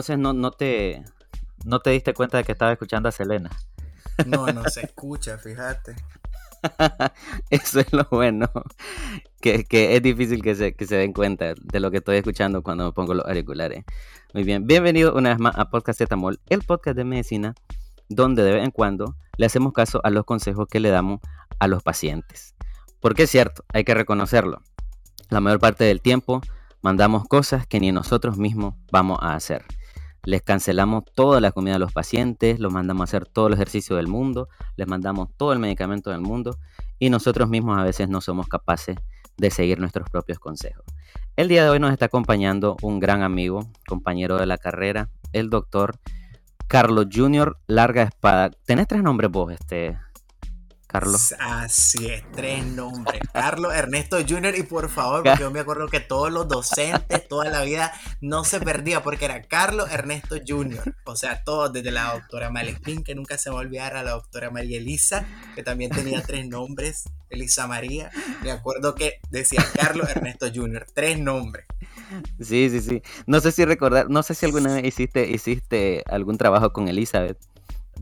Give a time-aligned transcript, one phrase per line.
[0.00, 1.04] entonces no, no, te,
[1.66, 3.50] no te diste cuenta de que estaba escuchando a Selena.
[4.24, 5.94] No, no se escucha, fíjate.
[7.50, 8.50] Eso es lo bueno,
[9.42, 12.86] que, es difícil que se, que se den cuenta de lo que estoy escuchando cuando
[12.86, 13.84] me pongo los auriculares.
[14.32, 17.54] Muy bien, bienvenido una vez más a Podcast Etamol, el podcast de medicina,
[18.08, 21.20] donde de vez en cuando le hacemos caso a los consejos que le damos
[21.58, 22.54] a los pacientes.
[23.00, 24.62] Porque es cierto, hay que reconocerlo.
[25.28, 26.40] La mayor parte del tiempo
[26.80, 29.66] mandamos cosas que ni nosotros mismos vamos a hacer.
[30.24, 33.96] Les cancelamos toda la comida a los pacientes, los mandamos a hacer todo el ejercicio
[33.96, 36.58] del mundo, les mandamos todo el medicamento del mundo
[36.98, 38.96] y nosotros mismos a veces no somos capaces
[39.36, 40.84] de seguir nuestros propios consejos.
[41.36, 45.48] El día de hoy nos está acompañando un gran amigo, compañero de la carrera, el
[45.48, 45.98] doctor
[46.66, 48.50] Carlos Junior Larga Espada.
[48.66, 49.96] ¿Tenés tres nombres vos, este,
[50.90, 51.34] Carlos.
[51.38, 53.20] Así es, tres nombres.
[53.32, 54.56] Carlos Ernesto Jr.
[54.56, 58.44] Y por favor, porque yo me acuerdo que todos los docentes, toda la vida, no
[58.44, 60.94] se perdía porque era Carlos Ernesto Jr.
[61.04, 64.78] O sea, todos, desde la doctora Malespín, que nunca se me olvidara, la doctora María
[64.78, 68.10] Elisa, que también tenía tres nombres, Elisa María.
[68.42, 71.66] Me acuerdo que decía Carlos Ernesto Jr., tres nombres.
[72.40, 73.02] Sí, sí, sí.
[73.26, 77.38] No sé si recordar, no sé si alguna vez hiciste, hiciste algún trabajo con Elizabeth.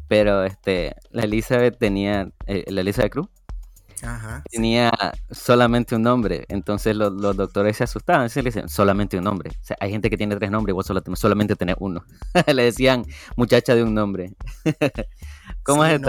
[0.09, 3.29] Pero este, la Elizabeth tenía, eh, la Elizabeth Cruz,
[4.51, 4.93] tenía
[5.31, 6.45] solamente un nombre.
[6.49, 8.31] Entonces los, doctores se asustaban.
[8.31, 9.51] Se le decían, solamente un nombre.
[9.51, 12.05] O sea, hay gente que tiene tres nombres y vos solo, solamente tenés uno.
[12.47, 13.05] le decían,
[13.37, 14.33] muchacha de un nombre.
[15.63, 16.01] ¿Cómo es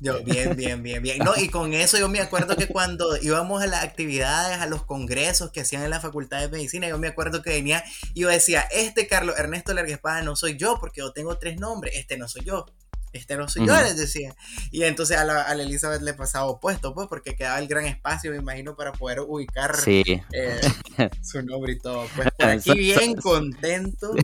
[0.00, 1.18] yo, bien, bien, bien, bien.
[1.18, 4.84] No, y con eso yo me acuerdo que cuando íbamos a las actividades, a los
[4.84, 7.82] congresos que hacían en la Facultad de Medicina, yo me acuerdo que venía
[8.14, 11.94] y yo decía, este Carlos Ernesto Larguespada no soy yo porque yo tengo tres nombres,
[11.96, 12.66] este no soy yo
[13.14, 14.34] este no soy yo, les decía.
[14.70, 18.30] Y entonces a la, a Elizabeth le pasaba opuesto, pues, porque quedaba el gran espacio,
[18.30, 20.60] me imagino, para poder ubicar eh,
[21.22, 22.06] su nombre y todo.
[22.16, 24.14] Pues por aquí bien contento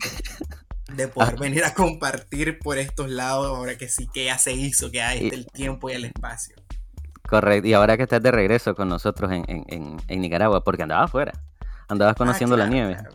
[0.95, 4.91] de poder venir a compartir por estos lados, ahora que sí que ya se hizo,
[4.91, 6.55] que hay el tiempo y el espacio.
[7.27, 11.05] Correcto, y ahora que estás de regreso con nosotros en, en, en, Nicaragua, porque andabas
[11.05, 11.31] afuera,
[11.87, 12.95] andabas conociendo la nieve.
[12.95, 13.11] Claro,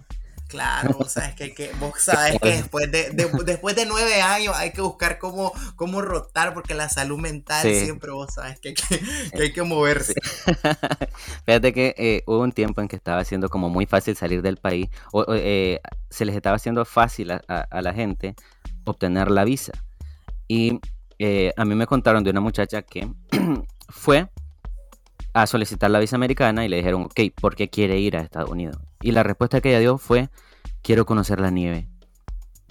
[0.96, 3.10] vos sabes que, que, vos sabes que después de,
[3.44, 8.10] después de nueve años hay que buscar cómo, cómo rotar porque la salud mental siempre
[8.10, 8.74] vos sabes que,
[9.34, 10.14] hay que moverse.
[11.46, 14.56] Fíjate que eh, hubo un tiempo en que estaba siendo como muy fácil salir del
[14.56, 15.80] país, o, eh,
[16.10, 17.40] se les estaba haciendo fácil a,
[17.82, 18.34] la gente
[18.84, 19.72] obtener la visa.
[20.48, 20.80] Y
[21.18, 23.08] eh, a mí me contaron de una muchacha que
[23.88, 24.28] fue
[25.34, 28.48] a solicitar la visa americana y le dijeron, ok, ¿por qué quiere ir a Estados
[28.48, 28.76] Unidos?
[29.06, 30.30] Y la respuesta que ella dio fue,
[30.82, 31.88] quiero conocer la nieve.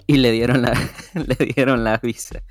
[0.06, 0.78] Y le dieron la,
[1.14, 2.42] le dieron la visa.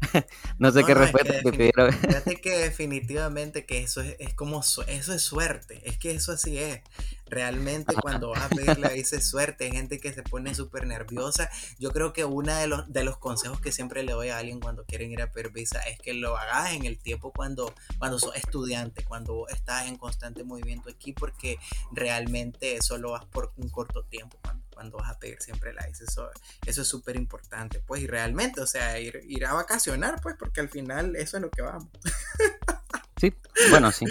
[0.58, 1.92] no sé qué respuesta te pidieron.
[1.92, 6.58] Fíjate que definitivamente que eso es, es, como eso es suerte, es que eso así
[6.58, 6.80] es.
[7.26, 10.86] Realmente cuando vas a pedir la visa es suerte, hay gente que se pone súper
[10.86, 11.48] nerviosa.
[11.78, 14.58] Yo creo que uno de los, de los consejos que siempre le doy a alguien
[14.58, 18.18] cuando quieren ir a pedir visa es que lo hagas en el tiempo cuando, cuando
[18.18, 21.58] sos estudiante, cuando estás en constante movimiento aquí, porque
[21.92, 25.82] realmente eso lo vas por un corto tiempo cuando, cuando vas a pedir siempre la.
[25.82, 26.30] Eso,
[26.64, 30.62] eso es súper importante, pues, y realmente, o sea, ir, ir a vacacionar, pues, porque
[30.62, 31.88] al final eso es lo que vamos.
[33.20, 33.34] Sí,
[33.70, 34.06] bueno, sí.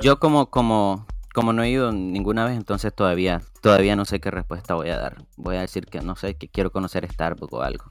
[0.00, 4.30] Yo como, como como no he ido ninguna vez, entonces todavía, todavía no sé qué
[4.30, 5.26] respuesta voy a dar.
[5.36, 7.84] Voy a decir que no sé, que quiero conocer Starbucks o algo.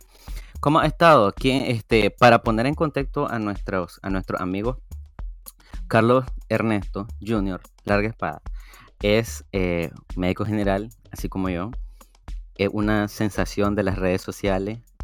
[0.60, 1.28] ¿Cómo ha estado?
[1.28, 4.78] Aquí, este, para poner en contexto a nuestros, a nuestros amigos,
[5.88, 8.42] Carlos Ernesto Jr., larga espada,
[9.04, 11.70] es eh, médico general, así como yo.
[12.60, 14.80] Es una sensación de las redes sociales.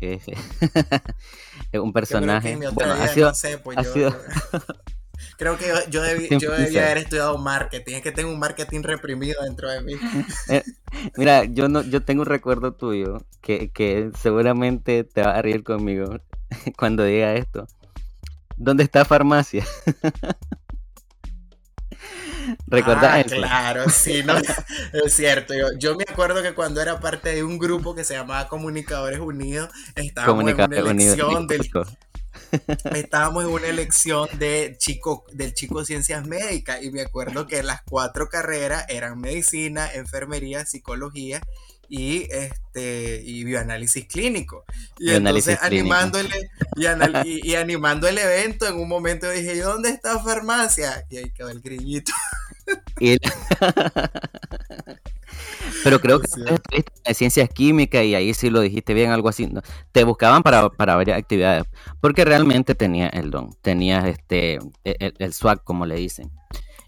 [1.71, 2.57] Es, un personaje.
[2.73, 4.15] Bueno, ha sido, ha sido
[5.37, 7.95] Creo que yo, debí, yo debía haber estudiado marketing.
[7.95, 9.93] Es que tengo un marketing reprimido dentro de mí.
[10.49, 10.63] Eh,
[11.15, 15.63] mira, yo no, yo tengo un recuerdo tuyo que, que seguramente te va a reír
[15.63, 16.19] conmigo
[16.77, 17.67] cuando diga esto.
[18.57, 19.65] ¿Dónde está farmacia?
[22.67, 24.35] ¿Recuerdas ah, Claro, sí, no,
[25.05, 25.53] es cierto.
[25.53, 29.19] Yo, yo, me acuerdo que cuando era parte de un grupo que se llamaba Comunicadores
[29.19, 31.69] Unidos, estábamos en una elección del,
[32.93, 37.81] estábamos en una elección de chico, del chico ciencias médicas y me acuerdo que las
[37.83, 41.41] cuatro carreras eran medicina, enfermería, psicología
[41.89, 44.65] y este y bioanálisis clínico.
[44.99, 46.27] Y entonces animando el,
[47.25, 51.05] y, y, animando el evento, en un momento dije, ¿dónde está farmacia?
[51.09, 52.11] Y ahí quedó el grillito.
[55.83, 56.27] Pero creo que
[57.05, 59.51] de ciencias químicas y ahí sí lo dijiste bien, algo así.
[59.91, 61.63] Te buscaban para, para varias actividades,
[62.01, 66.31] porque realmente tenía el don, tenías este, e, el, swag, como le dicen.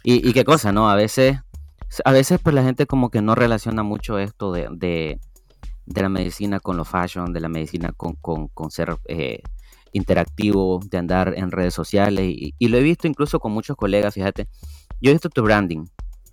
[0.03, 0.89] Y, qué cosa, ¿no?
[0.89, 1.37] A veces,
[2.05, 5.19] a veces pues la gente como que no relaciona mucho esto de,
[5.87, 9.41] de la medicina con lo fashion, de la medicina con, con, ser eh,
[9.93, 12.25] interactivo, de andar en redes sociales.
[12.27, 14.47] Y, lo he visto incluso con muchos colegas, fíjate.
[15.01, 15.85] Yo he visto tu branding,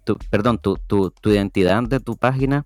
[0.05, 2.65] tu, perdón, tu, tu, tu identidad de tu página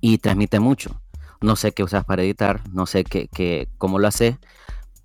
[0.00, 1.00] y transmite mucho.
[1.42, 4.36] No sé qué usas para editar, no sé qué, cómo lo haces,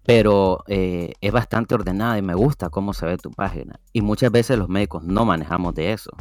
[0.05, 3.79] pero eh, es bastante ordenada y me gusta cómo se ve tu página.
[3.91, 6.11] Y muchas veces los médicos no manejamos de eso.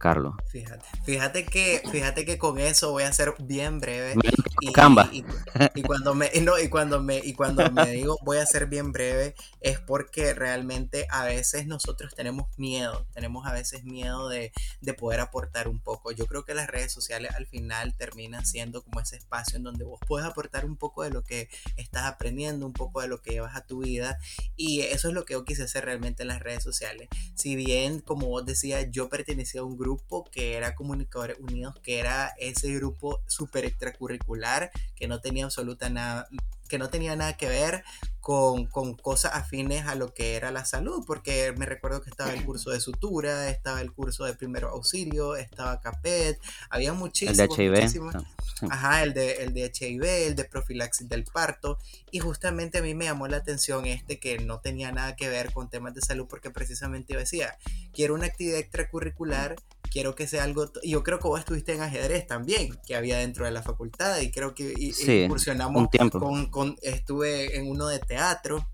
[0.00, 0.34] Carlos.
[0.46, 4.14] Fíjate, fíjate que, fíjate que con eso voy a ser bien breve.
[4.62, 5.10] Y, Canva.
[5.12, 8.92] Y, cuando me, no, y cuando me, y cuando me digo voy a ser bien
[8.92, 14.94] breve, es porque realmente a veces nosotros tenemos miedo, tenemos a veces miedo de, de
[14.94, 16.12] poder aportar un poco.
[16.12, 19.84] Yo creo que las redes sociales al final terminan siendo como ese espacio en donde
[19.84, 23.32] vos puedes aportar un poco de lo que estás aprendiendo, un poco de lo que
[23.32, 24.18] llevas a tu vida.
[24.56, 27.10] Y eso es lo que yo quise hacer realmente en las redes sociales.
[27.34, 31.74] Si bien, como vos decías, yo pertenecía a un grupo grupo que era Comunicadores Unidos,
[31.82, 36.28] que era ese grupo súper extracurricular que no tenía absoluta nada,
[36.68, 37.82] que no tenía nada que ver
[38.20, 42.32] con, con, cosas afines a lo que era la salud, porque me recuerdo que estaba
[42.32, 46.38] el curso de sutura, estaba el curso de primero auxilio, estaba CAPET,
[46.68, 47.58] había muchísimos.
[47.58, 48.22] El de HIV.
[48.70, 51.78] Ajá, el de, el de HIV, el de profilaxis del parto,
[52.10, 55.52] y justamente a mí me llamó la atención este que no tenía nada que ver
[55.52, 57.56] con temas de salud, porque precisamente yo decía,
[57.92, 59.56] quiero una actividad extracurricular
[59.90, 63.44] quiero que sea algo, yo creo que vos estuviste en ajedrez también, que había dentro
[63.44, 68.66] de la facultad, y creo que incursionamos Con, con, estuve en uno de teatro,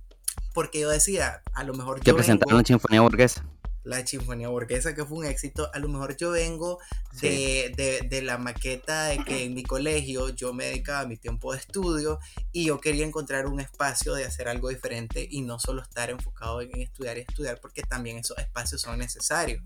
[0.54, 2.00] porque yo decía, a lo mejor.
[2.00, 3.44] Que presentaron la Sinfonía Burguesa
[3.86, 5.70] la Sinfonía Burguesa, que fue un éxito.
[5.72, 6.78] A lo mejor yo vengo
[7.20, 11.16] de, de, de, la maqueta de que en mi colegio yo me dedicaba a mi
[11.16, 12.18] tiempo de estudio
[12.52, 16.60] y yo quería encontrar un espacio de hacer algo diferente y no solo estar enfocado
[16.60, 19.62] en estudiar y estudiar, porque también esos espacios son necesarios.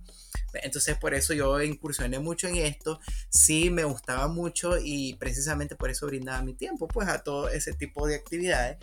[0.52, 5.90] Entonces por eso yo incursioné mucho en esto, sí me gustaba mucho y precisamente por
[5.90, 8.78] eso brindaba mi tiempo pues a todo ese tipo de actividades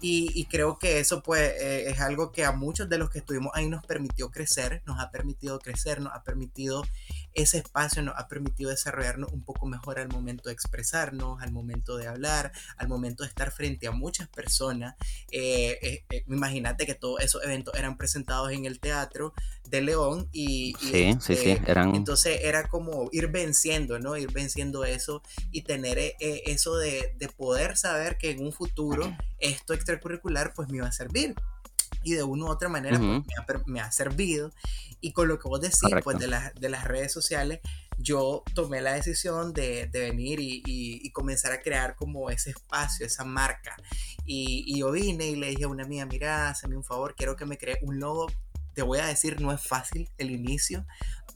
[0.00, 3.18] y, y creo que eso pues eh, es algo que a muchos de los que
[3.20, 6.82] estuvimos ahí nos permitió crecer, nos ha permitido crecer, nos ha permitido
[7.36, 11.96] ese espacio nos ha permitido desarrollarnos un poco mejor al momento de expresarnos, al momento
[11.98, 14.94] de hablar, al momento de estar frente a muchas personas.
[15.30, 19.34] Eh, eh, eh, imagínate que todos esos eventos eran presentados en el teatro
[19.68, 21.94] de León y, sí, sí, sí, este, eran...
[21.94, 24.16] entonces era como ir venciendo, ¿no?
[24.16, 30.54] Ir venciendo eso y tener eso de, poder saber que en un futuro esto extracurricular
[30.54, 31.34] pues me iba a servir
[32.06, 33.00] y de una u otra manera
[33.46, 34.52] pues, me, ha, servido.
[35.00, 37.58] Y con lo que vos decís, pues de, de las redes sociales,
[37.98, 43.04] yo tomé la decisión de, de venir y, y, comenzar a crear como ese espacio,
[43.04, 43.74] esa marca.
[44.24, 47.34] Y, y, yo vine y le dije a una amiga, mira, hazme un favor, quiero
[47.34, 48.28] que me cree un logo.
[48.74, 50.86] Te voy a decir, no es fácil el inicio,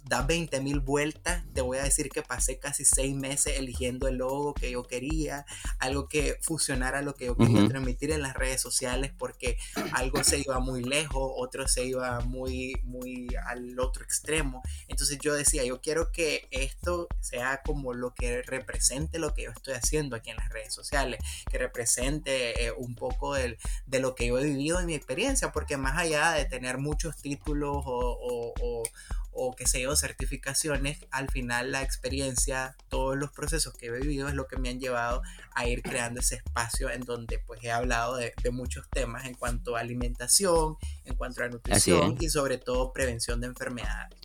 [0.05, 1.45] da 20 mil vueltas.
[1.55, 5.47] Te voy a decir que pasé casi seis meses eligiendo el logo que yo quería,
[5.79, 9.59] algo que fusionara lo que yo quería transmitir en las redes sociales, porque
[9.93, 14.63] algo se iba muy lejos, otro se iba muy, muy al otro extremo.
[14.89, 19.51] Entonces yo decía, yo quiero que esto sea como lo que represente lo que yo
[19.51, 21.21] estoy haciendo aquí en las redes sociales,
[21.51, 23.59] que represente eh, un poco de
[24.01, 27.83] lo que yo he vivido en mi experiencia, porque más allá de tener muchos títulos
[27.87, 28.83] o, o
[29.30, 34.29] o que sé yo, certificaciones, al final la experiencia, todos los procesos que he vivido
[34.29, 35.23] es lo que me han llevado
[35.55, 39.77] a ir creando ese espacio en donde pues he hablado de, muchos temas en cuanto
[39.77, 44.19] a alimentación, en cuanto a nutrición y sobre todo prevención de enfermedades.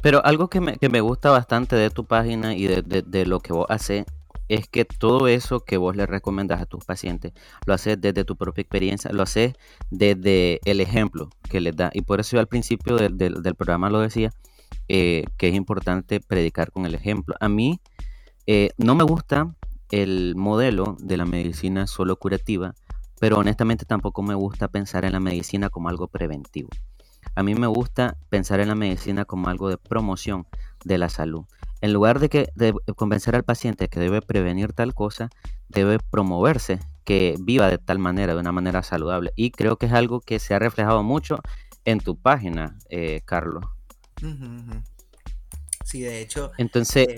[0.00, 3.40] Pero algo que me, que me gusta bastante de tu página y de, de lo
[3.40, 4.04] que vos haces
[4.52, 7.32] es que todo eso que vos le recomendas a tus pacientes
[7.64, 9.54] lo haces desde tu propia experiencia, lo haces
[9.90, 11.90] desde el ejemplo que les da.
[11.94, 14.30] Y por eso yo al principio del, programa lo decía,
[14.88, 17.34] eh, que es importante predicar con el ejemplo.
[17.40, 17.80] A mí
[18.46, 19.54] eh, no me gusta
[19.90, 22.74] el modelo de la medicina solo curativa,
[23.20, 26.68] pero honestamente tampoco me gusta pensar en la medicina como algo preventivo.
[27.34, 30.46] A mí me gusta pensar en la medicina como algo de promoción
[30.84, 31.46] de la salud
[31.82, 35.28] en lugar de, que, de convencer al paciente que debe prevenir tal cosa,
[35.68, 39.32] debe promoverse que viva de tal manera, de una manera saludable.
[39.34, 41.40] Y creo que es algo que se ha reflejado mucho
[41.84, 43.64] en tu página, eh, Carlos.
[45.84, 46.52] Sí, de hecho.
[46.56, 47.08] Entonces.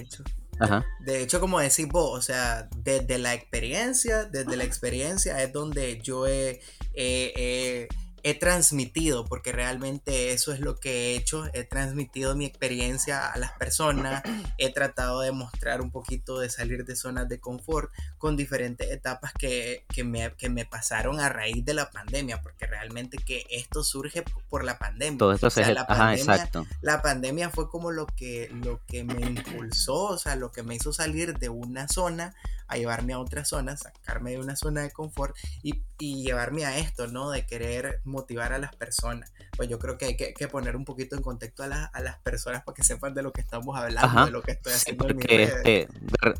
[1.01, 6.01] De hecho, como decís vos, o sea, desde la experiencia, desde la experiencia es donde
[6.01, 6.61] yo he
[6.95, 7.89] he
[8.33, 13.53] transmitido, porque realmente eso es lo que he hecho, he transmitido mi experiencia a las
[13.53, 14.23] personas,
[14.57, 19.35] he tratado de mostrar un poquito de salir de zonas de confort con diferentes etapas
[19.35, 24.25] que, me, que me pasaron a raíz de la pandemia, porque realmente que esto surge
[24.49, 25.19] por la pandemia.
[25.19, 26.67] Todo esto la, pandemia exacto.
[26.81, 30.77] la pandemia fue como lo que, lo que me impulsó, o sea, lo que me
[30.77, 32.35] hizo salir de una zona
[32.69, 36.79] a llevarme a otra zona, sacarme de una zona de confort y, y llevarme a
[36.79, 37.31] esto, ¿no?
[37.31, 39.33] De querer motivar a las personas.
[39.57, 42.63] Pues yo creo que hay que, poner un poquito en contexto a, a, las personas
[42.65, 45.89] para que sepan de lo que estamos hablando, de lo que estoy haciendo en este,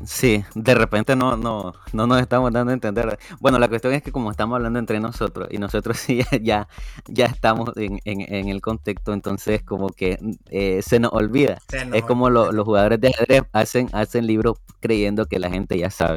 [0.05, 3.17] sí, de repente no, no, no nos estamos dando a entender.
[3.39, 6.67] Bueno, la cuestión es que como estamos hablando entre nosotros y nosotros sí ya,
[7.07, 10.17] ya estamos en, en, el contexto, entonces como que
[10.49, 11.59] eh, se nos olvida.
[11.93, 16.14] es como los jugadores de ajedrez hacen, hacen libros creyendo que la gente ya sabe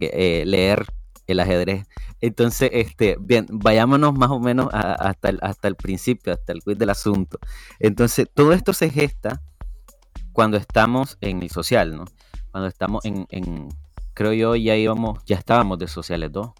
[0.00, 0.86] eh, leer
[1.26, 1.86] el ajedrez.
[2.20, 6.78] Entonces, este, bien, vayámonos más o menos hasta, el, hasta el principio, hasta el quiz
[6.78, 7.38] del asunto.
[7.78, 9.42] Entonces, todo esto se gesta
[10.32, 12.04] cuando estamos en el social, ¿no?
[12.50, 13.68] Cuando estamos en, en
[14.14, 16.52] creo yo, ya íbamos, ya estábamos de sociales dos.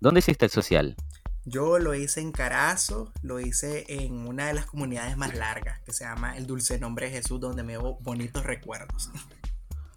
[0.00, 0.96] ¿Dónde hiciste el social?
[1.44, 5.92] Yo lo hice en Carazo, lo hice en una de las comunidades más largas, que
[5.92, 9.10] se llama El Dulce Nombre de Jesús, donde me hago bonitos recuerdos.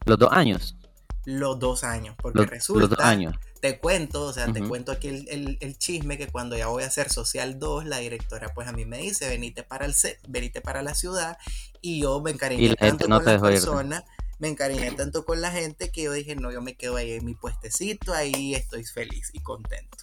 [0.05, 0.77] ¿Los dos años?
[1.25, 2.81] Los dos años, porque resulta...
[2.81, 6.67] Los dos años te cuento, o sea, te cuento aquí el, chisme que cuando ya
[6.67, 9.93] voy a hacer Social 2, la directora pues a mí me dice, venite para, el,
[10.27, 11.37] venite para la ciudad
[11.81, 14.03] y yo me encariñé tanto con las personas,
[14.39, 17.25] me encariñé tanto con la gente que yo dije, no, yo me quedo ahí en
[17.25, 19.97] mi puestecito, ahí estoy feliz y contento.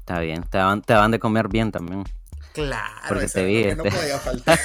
[0.00, 2.04] Está bien, te van, te van de comer bien también.
[2.58, 4.58] Claro, porque te vi, no podía faltar.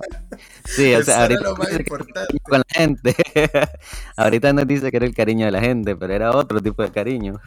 [0.64, 2.38] sí, o sea, ahorita lo más importante.
[2.40, 3.14] con la gente.
[4.16, 6.90] ahorita nos dice que era el cariño de la gente, pero era otro tipo de
[6.90, 7.38] cariño.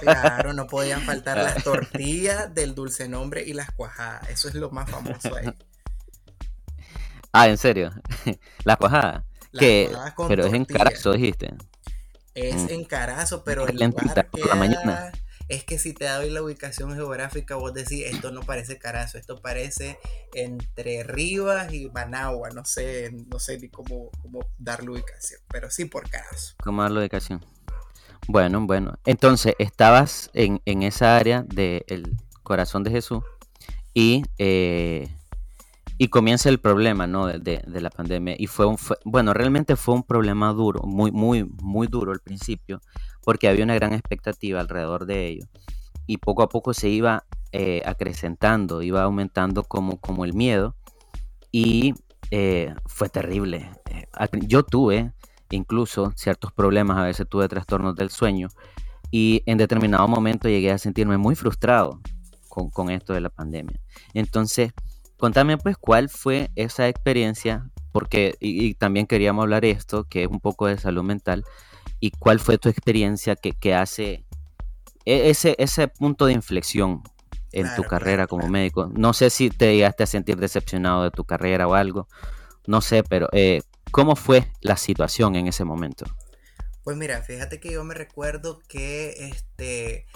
[0.00, 4.28] claro, no podían faltar las tortillas del dulce nombre y las cuajadas.
[4.28, 5.50] Eso es lo más famoso ahí.
[7.32, 7.90] Ah, ¿en serio?
[8.64, 9.24] las cuajadas.
[9.58, 9.90] que
[10.28, 11.54] pero es en Carazo, dijiste.
[12.34, 12.70] Es mm.
[12.70, 15.10] en Carazo, pero el lugar la mañana
[15.48, 19.40] es que si te doy la ubicación geográfica, vos decís, esto no parece Carazo, esto
[19.40, 19.98] parece
[20.34, 25.70] entre Rivas y Managua, no sé, no sé ni cómo, cómo dar la ubicación, pero
[25.70, 26.54] sí por Carazo.
[26.62, 27.44] ¿Cómo dar ubicación?
[28.26, 28.98] Bueno, bueno.
[29.06, 33.22] Entonces, estabas en, esa área del corazón de Jesús
[33.94, 35.08] y, eh,
[35.96, 37.26] y comienza el problema ¿no?
[37.26, 38.36] de, la pandemia.
[38.38, 42.80] Y fue un, bueno, realmente fue un problema duro, muy, muy, muy duro al principio,
[43.28, 45.44] porque había una gran expectativa alrededor de ello.
[46.06, 50.74] Y poco a poco se iba eh, acrecentando, iba aumentando como, como el miedo.
[51.52, 51.92] Y
[52.30, 53.70] eh, fue terrible.
[53.90, 54.06] Eh,
[54.46, 55.12] yo tuve
[55.50, 58.48] incluso ciertos problemas, a veces tuve trastornos del sueño.
[59.10, 62.00] Y en determinado momento llegué a sentirme muy frustrado
[62.48, 63.78] con, esto de la pandemia.
[64.14, 64.72] Entonces,
[65.18, 70.28] contame pues cuál fue esa experiencia, porque, y, y, también queríamos hablar esto, que es
[70.28, 71.44] un poco de salud mental,
[72.00, 74.24] y cuál fue tu experiencia que, hace
[75.04, 77.02] e, ese, ese punto de inflexión
[77.52, 78.90] en tu carrera como médico.
[78.94, 82.08] No sé si te llegaste a sentir decepcionado de tu carrera o algo,
[82.66, 86.04] no sé, pero eh, ¿cómo fue la situación en ese momento?
[86.84, 90.06] Pues mira, fíjate que yo me recuerdo que este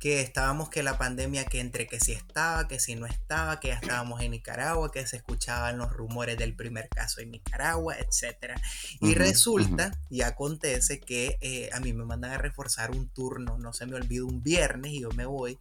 [0.00, 3.68] que estábamos que la pandemia que entre que si estaba, que si no estaba, que
[3.68, 8.58] ya estábamos en Nicaragua, que se escuchaban los rumores del primer caso en Nicaragua, etc.
[9.00, 13.74] Y resulta y acontece que eh, a mí me mandan a reforzar un turno, no
[13.74, 15.58] se me olvida un viernes y yo me voy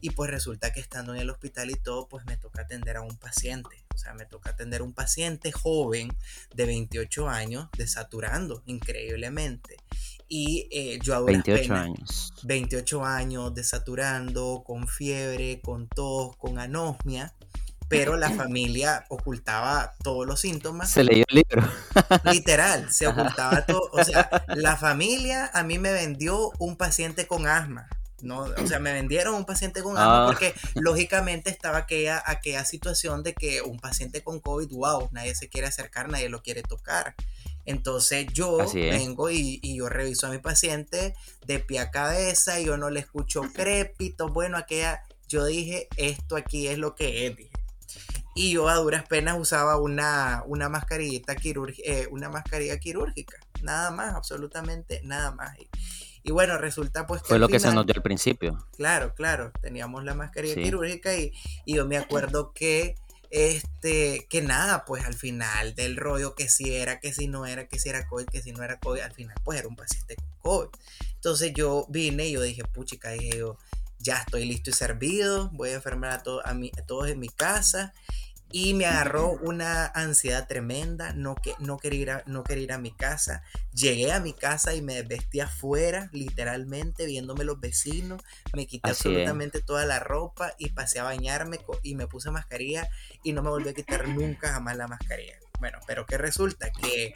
[0.00, 3.02] y pues resulta que estando en el hospital y todo, pues me toca atender a
[3.02, 3.84] un paciente.
[3.94, 6.16] O sea, me toca atender a un paciente joven
[6.54, 9.76] de 28 años desaturando increíblemente.
[10.32, 12.32] Y eh, yo a 28 años.
[12.44, 17.34] 28 años, desaturando, con fiebre, con tos, con anosmia.
[17.88, 20.88] Pero la familia ocultaba todos los síntomas.
[20.88, 21.68] Se leyó el libro.
[22.30, 23.90] Literal, se ocultaba todo.
[23.92, 27.88] O sea, la familia a mí me vendió un paciente con asma.
[28.22, 30.26] No, o sea, me vendieron un paciente con asma ah.
[30.26, 35.48] porque lógicamente estaba aquella, aquella situación de que un paciente con COVID, wow, nadie se
[35.48, 37.16] quiere acercar, nadie lo quiere tocar.
[37.66, 41.14] Entonces yo vengo y, yo reviso a mi paciente
[41.46, 46.36] de pie a cabeza, y yo no le escucho crépitos, bueno, aquella, yo dije, esto
[46.36, 47.50] aquí es lo que es, dije.
[48.34, 53.90] Y yo a duras penas usaba una, una mascarillita quirúrgica, eh, una mascarilla quirúrgica, nada
[53.90, 55.56] más, absolutamente nada más.
[56.22, 57.28] Y, bueno, resulta pues que...
[57.28, 58.66] Fue lo que se notó al principio.
[58.76, 61.32] Claro, claro, teníamos la mascarilla quirúrgica y,
[61.64, 62.94] y yo me acuerdo que
[63.30, 67.68] este, que nada, pues al final del rollo, que si era, que si no era,
[67.68, 70.16] que si era COVID, que si no era COVID, al final pues era un paciente
[70.16, 70.68] con COVID.
[71.14, 73.58] Entonces yo vine y yo dije, puchica, dije yo,
[73.98, 77.92] ya estoy listo y servido, voy a enfermar a, a, a todos en mi casa
[78.52, 82.72] y me agarró una ansiedad tremenda, no, que, no, quería ir a, no quería ir
[82.72, 83.42] a mi casa.
[83.72, 88.22] Llegué a mi casa y me vestí afuera, literalmente, viéndome los vecinos.
[88.54, 92.88] Me quité absolutamente toda la ropa y pasé a bañarme y me puse mascarilla
[93.22, 95.38] y no me volví a quitar nunca jamás la mascarilla.
[95.60, 96.70] Bueno, pero ¿qué resulta?
[96.70, 97.14] Que,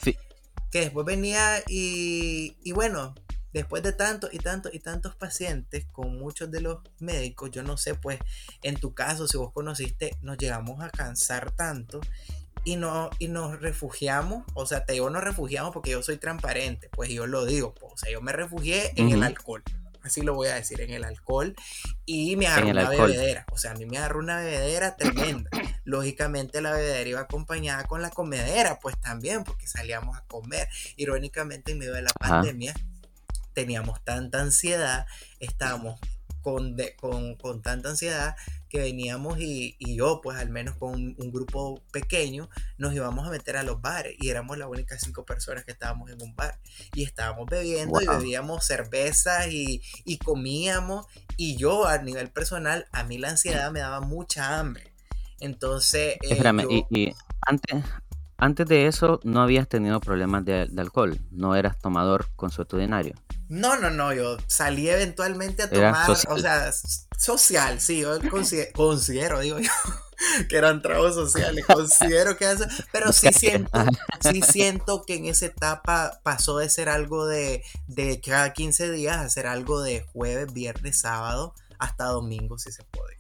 [0.71, 3.15] que después venía y, y bueno,
[3.55, 7.79] después de tantos y tantos y tantos pacientes con muchos de los médicos, yo no
[7.79, 8.19] sé, pues
[8.63, 12.01] en tu caso, si vos conociste, nos llegamos a cansar tanto
[12.65, 16.91] y, no, y nos refugiamos, o sea, te digo nos refugiamos porque yo soy transparente,
[16.91, 19.63] pues yo lo digo, pues, o sea, yo me refugié en el alcohol.
[20.03, 21.55] Así lo voy a decir, en el alcohol.
[22.05, 23.47] Y me agarró una bebedera.
[23.51, 25.49] O sea, a mí me agarró una bebedera tremenda.
[25.85, 30.69] Lógicamente la bebedera iba acompañada con la comedera, pues también, porque salíamos a comer.
[30.97, 32.75] Irónicamente, en medio de la pandemia,
[33.55, 35.07] teníamos tanta ansiedad,
[35.41, 35.99] estábamos
[36.45, 36.77] con,
[37.39, 38.37] con, tanta ansiedad
[38.69, 43.57] que veníamos y, yo, pues al menos con un, grupo pequeño, nos íbamos a meter
[43.57, 46.59] a los bares y éramos las únicas cinco personas que estábamos en un bar
[46.93, 49.81] y estábamos bebiendo y bebíamos cervezas y,
[50.23, 51.07] comíamos
[51.39, 54.93] y yo a nivel personal, a mí la ansiedad me daba mucha hambre.
[55.41, 56.17] Entonces...
[56.17, 57.85] Eh, Espérame, y, antes,
[58.37, 63.15] antes de eso no habías tenido problemas de, de alcohol, no eras tomador consuetudinario.
[63.55, 66.73] No, no, no, yo salí eventualmente a tomar, o sea,
[67.17, 68.19] social, sí, yo
[68.75, 69.71] considero, digo yo,
[70.49, 73.85] que eran tragos sociales, considero que eso, pero sí siento,
[74.21, 79.19] sí siento que en esa etapa pasó de ser algo de, de cada 15 días
[79.19, 83.15] a ser algo de jueves, viernes, sábado, hasta domingo, si se puede.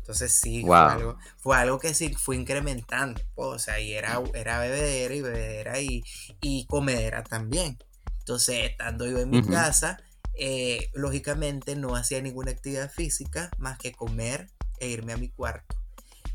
[0.00, 4.58] Entonces sí, fue, algo, fue algo que sí fue incrementando, o sea, y era, era
[4.58, 6.04] bebedera y bebedera y,
[6.40, 7.78] y comedera también.
[8.20, 9.98] Entonces, estando yo en mi casa,
[10.34, 14.48] eh, lógicamente no hacía ninguna actividad física más que comer
[14.78, 15.76] e irme a mi cuarto.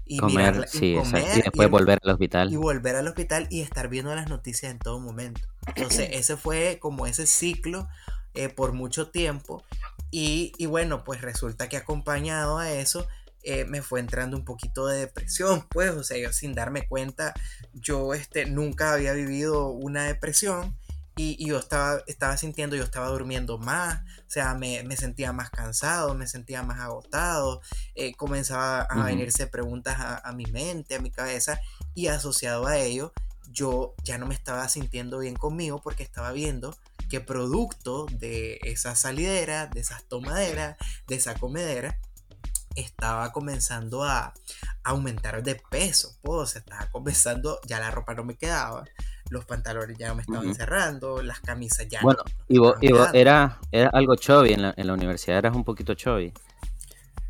[0.05, 2.51] Y comer, sí, y después volver al hospital.
[2.51, 5.41] Y volver al hospital y estar viendo las noticias en todo momento.
[5.75, 7.87] Entonces, ese fue como ese ciclo
[8.35, 9.63] eh, por mucho tiempo.
[10.11, 13.07] Y, y, bueno, pues resulta que acompañado a eso,
[13.41, 17.33] eh, me fue entrando un poquito de depresión, pues, o sea, yo sin darme cuenta,
[17.73, 20.75] yo este, nunca había vivido una depresión
[21.15, 26.13] y, yo estaba, estaba sintiendo, yo estaba durmiendo más, o sea, me, sentía más cansado,
[26.13, 27.61] me sentía más agotado,
[27.95, 31.59] eh, comenzaba a venirse preguntas a, mi mente, a mi cabeza,
[31.93, 33.13] y asociado a ello,
[33.49, 36.75] yo ya no me estaba sintiendo bien conmigo porque estaba viendo
[37.09, 40.75] que producto de esa salidera, de esas tomaderas,
[41.07, 41.97] de esa comedera,
[42.75, 44.33] estaba comenzando a,
[44.83, 48.83] aumentar de peso, pues, estaba comenzando, ya la ropa no me quedaba,
[49.29, 52.75] los pantalones ya no me estaban cerrando, las camisas ya bueno, y vos,
[53.13, 56.31] era, era algo chubby en la, en la universidad, eras un poquito chubby.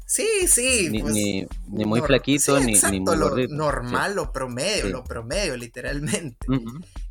[0.06, 0.90] Sí, sí.
[0.92, 6.46] Ni, pues, ni, muy flaquito, ni, ni, muy lo Normal, lo promedio, lo promedio, literalmente.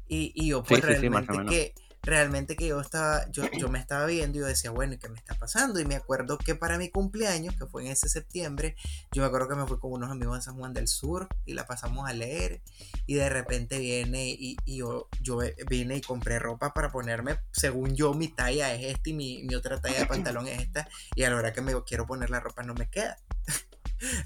[0.09, 4.39] y, y, yo pues realmente que realmente que yo estaba, yo, yo me estaba viendo
[4.39, 5.81] y yo decía, bueno, ¿y qué me está pasando?
[5.81, 8.77] Y me acuerdo que para mi cumpleaños, que fue en ese septiembre,
[9.13, 11.55] yo me acuerdo que me fui con unos amigos de San Juan del Sur y
[11.55, 12.61] la pasamos a leer
[13.07, 15.39] y de repente viene y, yo, yo
[15.69, 19.55] vine y compré ropa para ponerme, según yo, mi talla es esta y mi, mi
[19.55, 22.41] otra talla de pantalón es esta y a la hora que me quiero poner la
[22.41, 23.19] ropa no me queda.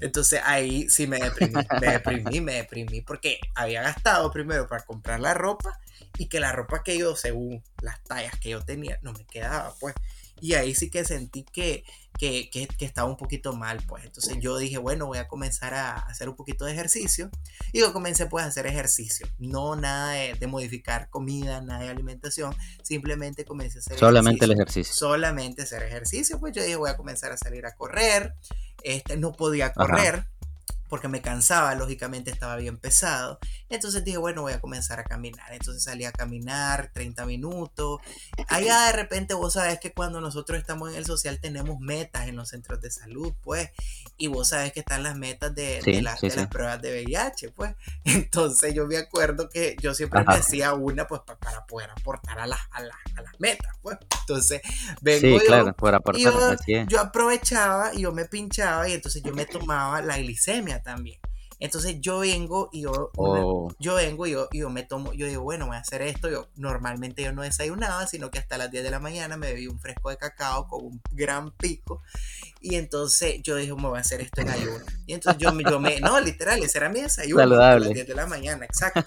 [0.01, 5.19] Entonces ahí sí me deprimí, me deprimí, me deprimí porque había gastado primero para comprar
[5.19, 5.79] la ropa
[6.17, 9.73] y que la ropa que yo, según las tallas que yo tenía, no me quedaba,
[9.79, 9.95] pues.
[10.41, 11.83] Y ahí sí que sentí que,
[12.17, 14.05] que, que, estaba un poquito mal, pues.
[14.05, 17.29] Entonces yo dije, bueno, voy a comenzar a hacer un poquito de ejercicio.
[17.71, 19.27] Y yo comencé pues a hacer ejercicio.
[19.37, 22.55] No nada de, modificar comida, nada de alimentación.
[22.83, 24.93] Simplemente comencé a hacer Solamente el ejercicio.
[24.93, 26.39] Solamente hacer ejercicio.
[26.39, 28.33] Pues yo dije, voy a comenzar a salir a correr.
[28.83, 30.25] Este, no podía correr
[30.89, 33.39] porque me cansaba, lógicamente estaba bien pesado.
[33.69, 35.53] Entonces dije, bueno, voy a comenzar a caminar.
[35.53, 38.01] Entonces salí a caminar 30 minutos.
[38.47, 42.35] Allá de repente vos sabés que cuando nosotros estamos en el social tenemos metas en
[42.35, 43.69] los centros de salud, pues.
[44.19, 47.73] Y vos sabés que están las metas de, las pruebas de VIH, pues.
[48.03, 52.45] Entonces yo me acuerdo que yo siempre me hacía una, pues, para poder aportar a
[52.45, 53.97] las, a, las metas, pues.
[54.21, 54.61] Entonces,
[55.01, 59.33] vengo sí, claro, por aportar, yo, yo aprovechaba y yo me pinchaba y entonces yo
[59.33, 61.19] me tomaba la glicemia también.
[61.61, 63.69] Entonces yo vengo y yo, oh.
[63.79, 66.29] yo vengo y yo, yo, me tomo, yo digo, bueno, voy a hacer esto.
[66.29, 69.67] Yo normalmente yo no desayunaba, sino que hasta las 10 de la mañana me bebí
[69.67, 72.01] un fresco de cacao con un gran pico.
[72.61, 74.83] Y entonces yo dije, me voy a hacer esto en ayuno.
[75.05, 77.41] Y entonces yo, yo me, no, literal, ese era mi desayuno.
[77.41, 77.45] A
[77.79, 79.05] las 10 de la mañana, exacto.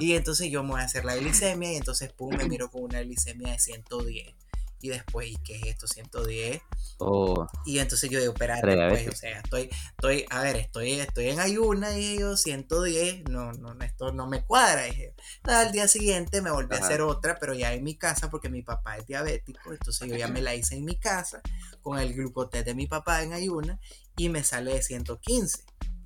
[0.00, 2.82] Y entonces yo me voy a hacer la glicemia y entonces, pum, me miro con
[2.82, 4.34] una glicemia de 110.
[4.80, 5.86] Y después, ¿y qué es esto?
[5.86, 6.62] 110.
[6.98, 11.28] Oh, Y entonces yo digo, espérate, pues, o sea, estoy, estoy, a ver, estoy, estoy
[11.28, 15.14] en ayuna, dije yo, 110, no, no, esto no me cuadra, dije.
[15.44, 18.62] Al día siguiente me volví a hacer otra, pero ya en mi casa, porque mi
[18.62, 21.40] papá es diabético, entonces yo ya me la hice en mi casa,
[21.82, 23.78] con el glucotest de mi papá en ayuna,
[24.16, 25.64] y me sale de 115.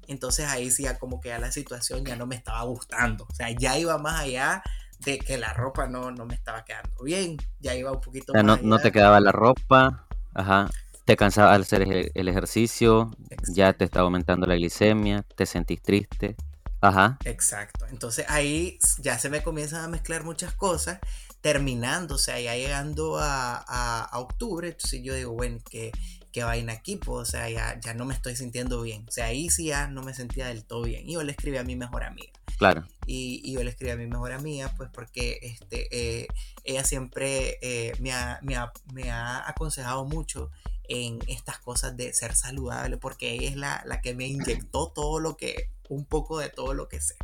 [0.09, 3.35] Entonces ahí sí ya como que ya la situación ya no me estaba gustando, o
[3.35, 4.63] sea, ya iba más allá
[5.05, 8.39] de que la ropa no, no me estaba quedando bien, ya iba un poquito O
[8.39, 8.81] sea, no, más no allá.
[8.81, 10.71] te quedaba la ropa, ajá,
[11.05, 13.11] te cansaba al hacer el, el ejercicio,
[13.47, 16.37] ya te estaba aumentando la glicemia, te sentís triste,
[16.81, 17.87] ajá, Exacto.
[17.89, 20.99] Entonces ahí ya se me comienzan a mezclar muchas cosas,
[21.41, 25.93] terminando, o sea, ya llegando a, a- a octubre, entonces yo digo, bueno, ¿qué,
[26.33, 26.97] qué vaina aquí?
[26.97, 29.05] Pues, o sea, ya, ya no me estoy sintiendo bien.
[29.09, 31.09] O sea, ahí sí ya no me sentía del todo bien.
[31.09, 32.33] Y yo le escribí a mi mejor amiga.
[32.63, 35.89] Claro, Y, y yo le escribí a mi mejor amiga, pues porque este,
[36.23, 36.29] eh,
[36.65, 40.51] ella siempre eh, me, ha, me ha- me ha aconsejado mucho
[40.85, 45.19] en estas cosas de ser saludable, porque ella es la, la que me inyectó todo
[45.21, 47.17] lo que, un poco de todo lo que sé.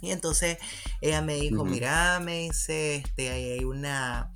[0.00, 0.58] Y entonces
[1.00, 1.70] ella me dijo, Ujú.
[1.70, 4.32] mira, me dice, este, hay una,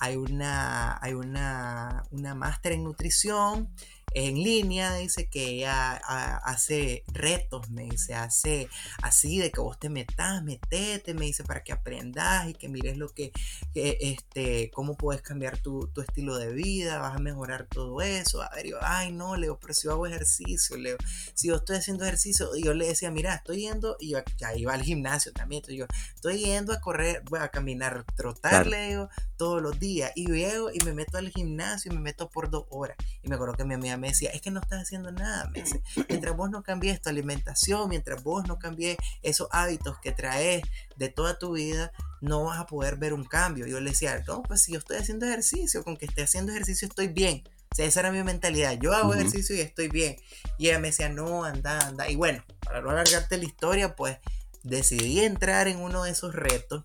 [0.00, 3.70] hay una, hay una, una máster en nutrición
[4.12, 8.68] en línea, dice que ella a- hace retos, me dice, hace
[9.02, 12.96] así de que vos te metas, metete, me dice, para que aprendas y que mires
[12.96, 13.32] lo que,
[13.74, 18.42] que, este, cómo puedes cambiar tu, tu estilo de vida, vas a mejorar todo eso.
[18.42, 20.96] A ver, yo, ay, no, Leo, pero si yo hago ejercicio, Leo,
[21.34, 24.54] si yo estoy haciendo ejercicio, y yo le decía, mira, estoy yendo, y yo ya
[24.56, 28.70] iba al gimnasio también, entonces yo, estoy yendo a correr, voy a caminar, trotar, Claro.
[28.70, 32.28] le digo, todos los días, y llego y me meto al gimnasio y me meto
[32.28, 32.96] por dos horas.
[33.22, 35.62] Y me acuerdo que mi amiga me decía, es que no estás haciendo nada, me
[35.62, 40.62] dice, mientras vos no cambies tu alimentación, mientras vos no cambies esos hábitos que traes
[40.96, 43.66] de toda tu vida, no vas a poder ver un cambio.
[43.66, 46.88] Yo le decía, no, pues si yo estoy haciendo ejercicio, con que esté haciendo ejercicio
[46.88, 47.44] estoy bien.
[47.70, 48.78] O sea, esa era mi mentalidad.
[48.80, 50.16] Yo hago ejercicio y estoy bien.
[50.56, 52.08] Y ella me decía, no, anda, anda.
[52.08, 54.18] Y bueno, para no alargarte la historia, pues
[54.62, 56.82] decidí entrar en uno de esos retos.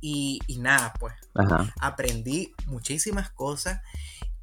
[0.00, 3.82] Y, y nada, pues ajá, aprendí muchísimas cosas.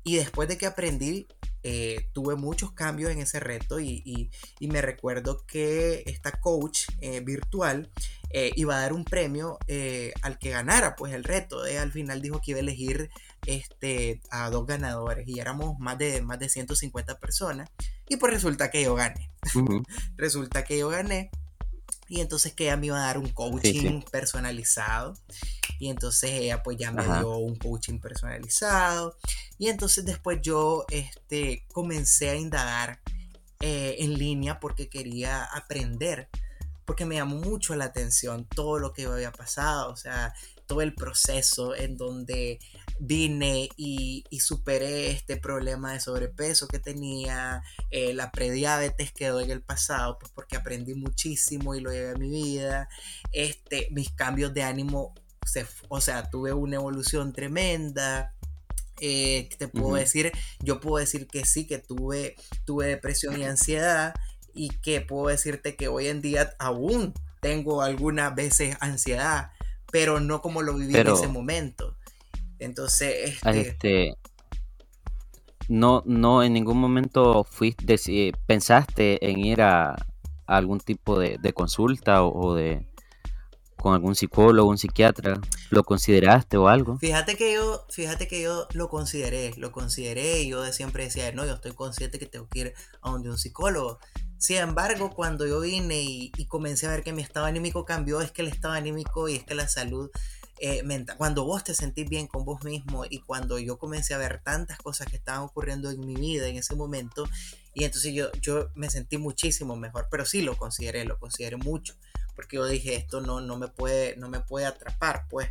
[0.04, 1.28] Y después de que aprendí,
[1.70, 3.80] eh, tuve muchos cambios en ese reto.
[3.80, 7.90] Y, y- y me recuerdo que esta coach eh, virtual
[8.30, 9.58] eh, iba a dar un premio
[10.22, 11.62] al que ganara pues el reto.
[11.64, 13.10] Al final dijo que iba a elegir
[13.46, 15.28] este, a dos ganadores.
[15.28, 17.70] Y éramos más de, más de 150 personas.
[18.10, 19.30] Y pues resulta que yo gané.
[20.18, 21.30] Resulta que yo gané.
[22.10, 25.16] Y entonces que ella me iba a dar un coaching personalizado.
[25.80, 27.20] Y entonces ella pues ya me Ajá.
[27.20, 29.18] dio un coaching personalizado.
[29.58, 33.00] Y entonces después yo este, comencé a indagar
[33.60, 36.30] eh, en línea porque quería aprender.
[36.86, 39.92] Porque me llamó mucho la atención todo lo que había pasado.
[39.92, 40.34] O sea,
[40.68, 42.60] todo el proceso en donde
[43.00, 49.52] vine y, y superé este problema de sobrepeso que tenía, eh, la prediabetes quedó en
[49.52, 52.90] el pasado, pues porque aprendí muchísimo y lo llevé a mi vida,
[53.32, 55.14] este, mis cambios de ánimo,
[55.46, 58.34] se, o sea, tuve una evolución tremenda.
[59.00, 64.16] eh, te puedo decir, yo puedo decir que sí, que tuve, tuve depresión y ansiedad
[64.56, 69.52] y que puedo decirte que hoy en día aún tengo algunas veces ansiedad,
[69.92, 71.96] pero no como lo viví Pero- en ese momento.
[72.60, 74.14] Entonces, este, este,
[75.70, 79.98] no, no en ningún momento fuiste, deci- pensaste en ir a, a
[80.46, 82.86] algún tipo de, de consulta o, o de
[83.78, 85.40] con algún psicólogo, un psiquiatra,
[85.70, 86.98] ¿lo consideraste o algo?
[86.98, 91.46] Fíjate que yo, fíjate que yo lo consideré, lo consideré y yo siempre decía, no,
[91.46, 94.00] yo estoy consciente que tengo que ir a donde un psicólogo.
[94.40, 98.20] Sin embargo, cuando yo vine y, y comencé a ver que mi estado anímico cambió,
[98.22, 100.10] es que el estado anímico y es que la salud
[100.60, 104.18] eh, mental, cuando vos te sentís bien con vos mismo y cuando yo comencé a
[104.18, 107.28] ver tantas cosas que estaban ocurriendo en mi vida en ese momento,
[107.74, 111.96] y entonces yo, yo me sentí muchísimo mejor, pero sí lo consideré, lo consideré mucho,
[112.36, 115.50] porque yo dije, esto no, no, me, puede, no me puede atrapar, pues.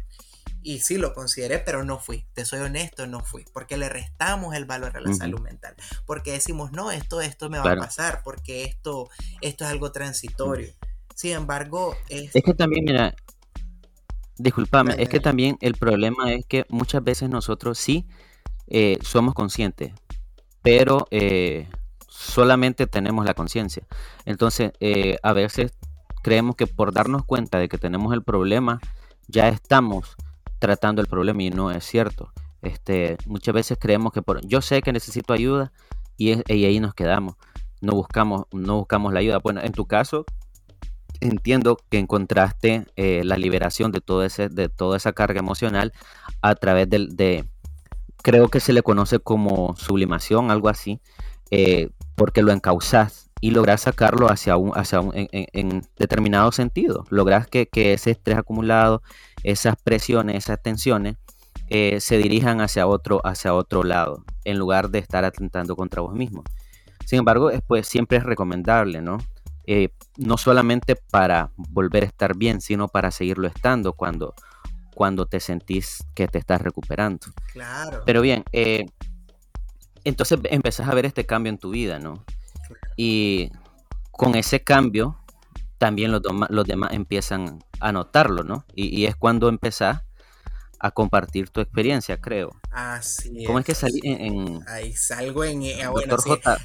[0.62, 2.24] Y sí lo consideré, pero no fui.
[2.34, 3.44] Te soy honesto, no fui.
[3.52, 5.76] Porque le restamos el valor a la salud mental.
[6.06, 7.82] Porque decimos, no, esto, esto me va Claro.
[7.82, 9.08] a pasar, porque esto,
[9.40, 10.72] esto es algo transitorio.
[11.14, 13.14] Sin embargo, es, Es que también, mira,
[14.38, 15.24] discúlpame, Dale, es que dale.
[15.24, 18.06] también el problema es que muchas veces nosotros sí
[18.68, 19.92] eh, somos conscientes,
[20.62, 21.68] pero eh,
[22.08, 23.84] solamente tenemos la conciencia.
[24.24, 25.72] Entonces, eh, a veces
[26.22, 28.80] creemos que por darnos cuenta de que tenemos el problema,
[29.28, 30.16] ya estamos
[30.58, 32.32] tratando el problema y no es cierto.
[32.62, 35.72] Este, muchas veces creemos que por, yo sé que necesito ayuda
[36.16, 37.36] y, es- y ahí nos quedamos.
[37.80, 39.38] No buscamos, no buscamos la ayuda.
[39.38, 40.24] Bueno, en tu caso,
[41.20, 45.92] entiendo que encontraste eh, la liberación de, todo ese, de toda esa carga emocional
[46.42, 47.44] a través del, de,
[48.22, 51.00] creo que se le conoce como sublimación, algo así,
[51.50, 57.04] eh, porque lo encauzas y logras sacarlo hacia un, hacia un, en, determinado sentido.
[57.10, 59.02] Logras que, ese estrés acumulado,
[59.42, 61.16] esas presiones, esas tensiones,
[61.68, 66.14] eh, se dirijan hacia otro, hacia otro lado, en lugar de estar atentando contra vos
[66.14, 66.42] mismo.
[67.04, 69.18] Sin embargo, pues, siempre es recomendable, ¿no?
[69.66, 74.34] Eh, no solamente para volver a estar bien, sino para seguirlo estando cuando,
[74.94, 77.26] cuando te sentís que te estás recuperando.
[77.52, 78.02] Claro.
[78.06, 78.86] Pero bien, eh,
[80.04, 82.24] entonces empezás a ver este cambio en tu vida, ¿no?
[82.96, 83.50] Y
[84.12, 85.18] con ese cambio,
[85.78, 88.64] también los, los demás empiezan a notarlo, ¿no?
[88.72, 90.05] Y, y es cuando empezás
[90.86, 92.56] a compartir tu experiencia, creo.
[92.70, 96.16] Así ¿Cómo es, que salí en, Ahí salgo en, eh, bueno,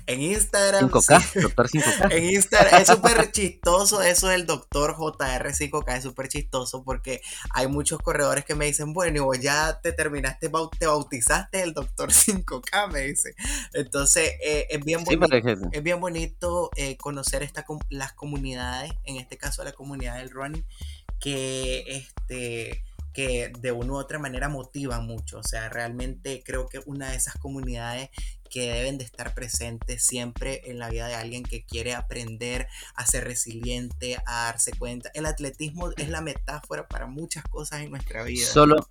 [0.08, 0.90] en Instagram.
[0.90, 2.12] 5K, doctor 5K.
[2.12, 8.00] en Instagram es súper chistoso eso del doctor JR5K, es súper chistoso porque hay muchos
[8.00, 12.92] corredores que me dicen, bueno, y vos ya te terminaste, te bautizaste el doctor 5K,
[12.92, 13.36] me dice.
[13.74, 15.28] Entonces, eh, es, bien bonito,
[15.72, 20.66] es bien bonito eh, conocer esta, las comunidades, en este caso la comunidad del running,
[21.20, 25.40] que este que de una u otra manera motivan mucho.
[25.40, 28.10] O sea, realmente creo que una de esas comunidades
[28.50, 33.06] que deben de estar presentes siempre en la vida de alguien que quiere aprender a
[33.06, 35.10] ser resiliente, a darse cuenta.
[35.14, 38.46] El atletismo es la metáfora para muchas cosas en nuestra vida.
[38.46, 38.90] Solo,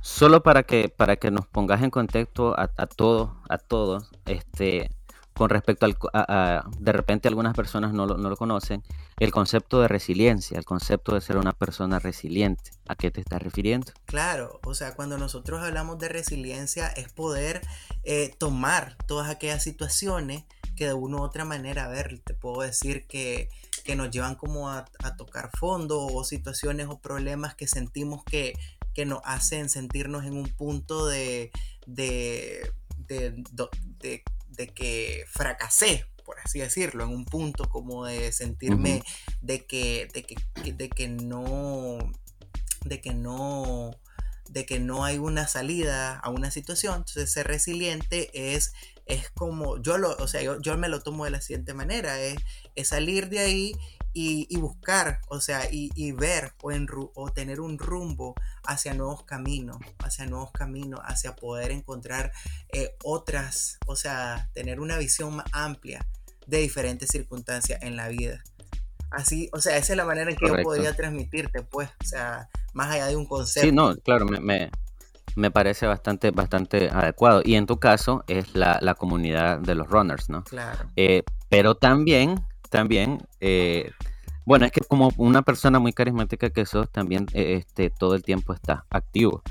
[0.00, 4.90] solo para que, para que nos pongas en contexto a, a todos, a todos, este,
[5.34, 8.82] con respecto al, a, de repente algunas personas no lo, no lo, conocen,
[9.18, 12.70] el concepto de resiliencia, el concepto de ser una persona resiliente.
[12.86, 13.92] ¿A qué te estás refiriendo?
[14.06, 17.62] Claro, o sea, cuando nosotros hablamos de resiliencia es poder
[18.04, 20.44] eh, tomar todas aquellas situaciones
[20.76, 23.48] que de una u otra manera, a ver, te puedo decir que,
[23.84, 24.84] que nos llevan como a,
[25.16, 28.54] tocar fondo o situaciones o problemas que sentimos que,
[28.92, 31.50] que nos hacen sentirnos en un punto de,
[31.86, 32.72] de,
[33.08, 34.24] de
[34.56, 39.02] de que fracasé, por así decirlo, en un punto como de sentirme
[39.40, 41.98] de, que, de, que, de que no,
[42.84, 43.90] de que no,
[44.48, 46.96] de que no hay una salida a una situación.
[46.96, 48.72] Entonces ser resiliente es,
[49.06, 52.20] es como, yo lo, o sea, yo, yo me lo tomo de la siguiente manera,
[52.20, 52.36] es,
[52.74, 53.72] es salir de ahí
[54.14, 59.78] y, buscar, o sea, y, ver o, en, o tener un rumbo hacia nuevos caminos,
[59.98, 62.32] hacia nuevos caminos, hacia poder encontrar
[62.72, 66.06] eh, otras, o sea, tener una visión más amplia
[66.46, 68.42] de diferentes circunstancias en la vida.
[69.10, 72.48] Así, o sea, esa es la manera en que yo podría transmitirte, pues, o sea,
[72.72, 73.68] más allá de un concepto.
[73.68, 74.70] Sí, no, claro, me,
[75.36, 77.42] me, parece bastante, bastante adecuado.
[77.44, 80.44] Y en tu caso es la, la comunidad de los runners, ¿no?
[80.44, 80.90] Claro.
[80.96, 83.92] Eh, pero también también, eh,
[84.44, 88.24] bueno, es que como una persona muy carismática que sos, también eh, este, todo el
[88.24, 89.42] tiempo está activo.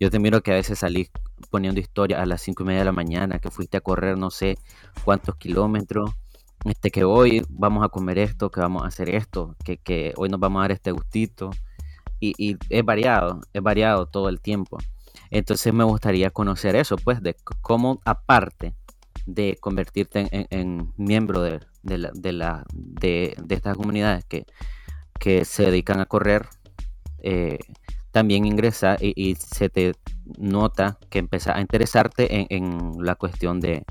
[0.00, 1.10] Yo te miro que a veces salís
[1.50, 4.30] poniendo historia a las cinco y media de la mañana, que fuiste a correr no
[4.30, 4.56] sé
[5.04, 6.10] cuántos kilómetros,
[6.64, 10.30] este, que hoy vamos a comer esto, que vamos a hacer esto, que, que hoy
[10.30, 11.50] nos vamos a dar este gustito.
[12.18, 14.78] Y, y, es variado, es variado todo el tiempo.
[15.30, 18.74] Entonces me gustaría conocer eso, pues, de cómo aparte
[19.34, 24.46] de convertirte en, miembro de, la, de, la, de, estas comunidades que,
[25.18, 26.46] que se dedican a correr,
[27.22, 27.58] eh,
[28.10, 29.94] también ingresa y, se te
[30.38, 33.84] nota que empieza a interesarte en, la cuestión de,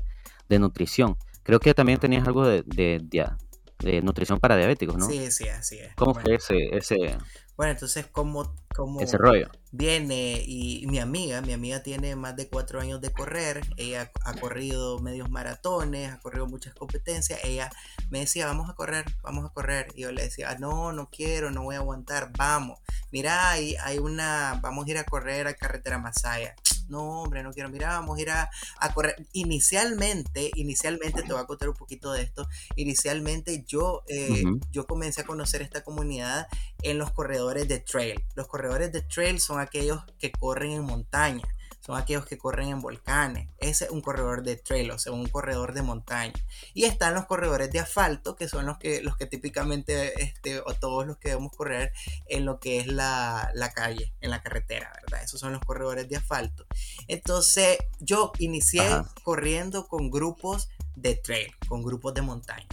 [0.48, 1.16] nutrición.
[1.42, 5.08] Creo que también tenías algo de, de, nutrición para diabéticos, ¿no?
[5.08, 5.94] Sí, sí, así es.
[5.94, 7.16] ¿Cómo fue ese, ese,
[7.60, 9.50] bueno, entonces, ¿cómo, cómo ese rollo?
[9.70, 14.32] Viene y, mi amiga, mi amiga tiene más de cuatro años de correr, ella ha
[14.32, 17.70] corrido medios maratones, ha corrido muchas competencias, ella
[18.08, 21.50] me decía, vamos a correr, vamos a correr, y yo le decía, no, no quiero,
[21.50, 22.78] no voy a aguantar, vamos,
[23.12, 26.54] mira, hay, hay una, vamos a ir a correr a Carretera Masaya,
[26.90, 28.50] no, hombre, no quiero, mira, vamos a ir a,
[28.94, 29.14] correr.
[29.32, 32.48] Inicialmente, inicialmente, te voy a contar un poquito de esto.
[32.76, 36.48] Inicialmente yo, eh, yo comencé a conocer esta comunidad
[36.82, 38.22] en los corredores de trail.
[38.34, 41.44] Los corredores de trail son aquellos que corren en montaña
[41.90, 43.48] son aquellos que corren en volcanes.
[43.58, 46.34] Ese es un corredor de trail, o sea, un corredor de montaña.
[46.72, 50.74] Y están los corredores de asfalto, que son los que, los que típicamente, este, o
[50.74, 51.92] todos los que debemos correr
[52.26, 55.24] en lo que es la, calle, en la carretera, ¿verdad?
[55.24, 56.64] Esos son los corredores de asfalto.
[57.08, 58.82] Entonces, yo inicié
[59.24, 62.68] corriendo con grupos de trail, con grupos de montaña.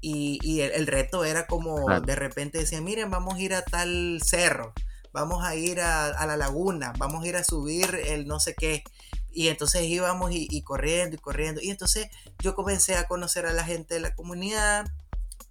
[0.00, 4.72] Y, el, reto era como de repente decía, miren, vamos a ir a tal cerro
[5.12, 8.84] vamos a ir a, la laguna, vamos a ir a subir el no sé qué.
[9.32, 11.60] Y entonces íbamos y, corriendo y corriendo.
[11.62, 12.08] Y entonces
[12.40, 14.86] yo comencé a conocer a la gente de la comunidad,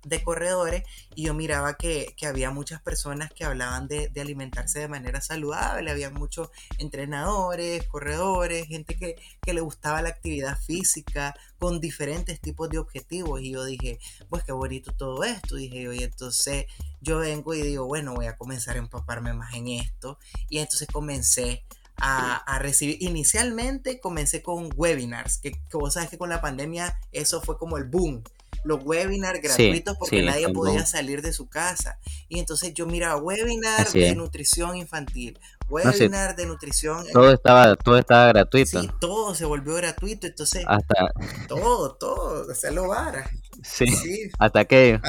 [0.04, 0.84] de corredores
[1.16, 6.10] y yo miraba que, había muchas personas que hablaban de, alimentarse de manera saludable, había
[6.10, 9.16] muchos entrenadores, corredores, gente que,
[9.52, 14.52] le gustaba la actividad física con diferentes tipos de objetivos y yo dije, pues qué
[14.52, 16.66] bonito todo esto, dije y entonces
[17.02, 20.88] yo vengo y digo, bueno, voy a comenzar a empaparme más en esto y entonces
[20.88, 21.66] comencé
[21.98, 22.98] a, a, recibir.
[23.02, 27.78] Inicialmente comencé con webinars, que, que, vos sabes que con la pandemia eso fue como
[27.78, 28.24] el boom
[28.64, 32.00] los webinars gratuitos porque nadie podía salir de su casa.
[32.28, 37.06] Y entonces yo miraba webinars de nutrición infantil, webinar de nutrición.
[37.12, 38.82] Todo estaba, todo estaba gratuito.
[38.82, 40.64] Sí, todo se volvió gratuito, entonces.
[40.68, 41.12] Hasta.
[41.48, 43.30] Todo, todo, hacerlo vara.
[43.64, 45.00] Sí, hasta que.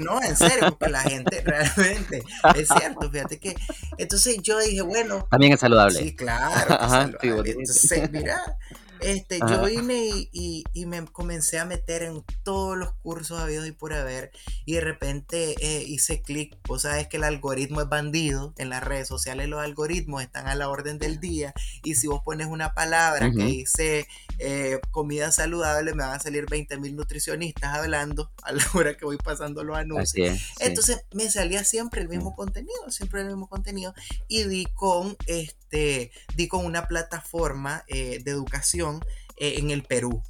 [0.00, 2.22] no, en serio, porque la gente realmente.
[2.56, 3.54] es cierto, fíjate que.
[3.98, 5.26] Entonces yo dije, bueno.
[5.30, 5.98] También es saludable.
[5.98, 6.74] Sí, claro.
[6.74, 8.58] Ajá, entonces, mira.
[9.02, 13.92] Este, yo vine y, me comencé a meter en todos los cursos habidos y por
[13.92, 14.32] haber
[14.64, 16.56] y de repente eh, hice clic.
[16.66, 20.54] Vos sabes que el algoritmo es bandido en las redes sociales, los algoritmos están a
[20.54, 24.08] la orden del día y si vos pones una palabra que dice
[24.42, 29.04] eh, comida saludable, me van a salir 20 mil nutricionistas hablando a la hora que
[29.04, 30.40] voy pasando los anuncios.
[30.58, 33.94] Entonces me salía siempre el mismo contenido, siempre el mismo contenido
[34.28, 39.04] y di con este, di con una plataforma eh, de educación
[39.36, 40.22] eh, en el Perú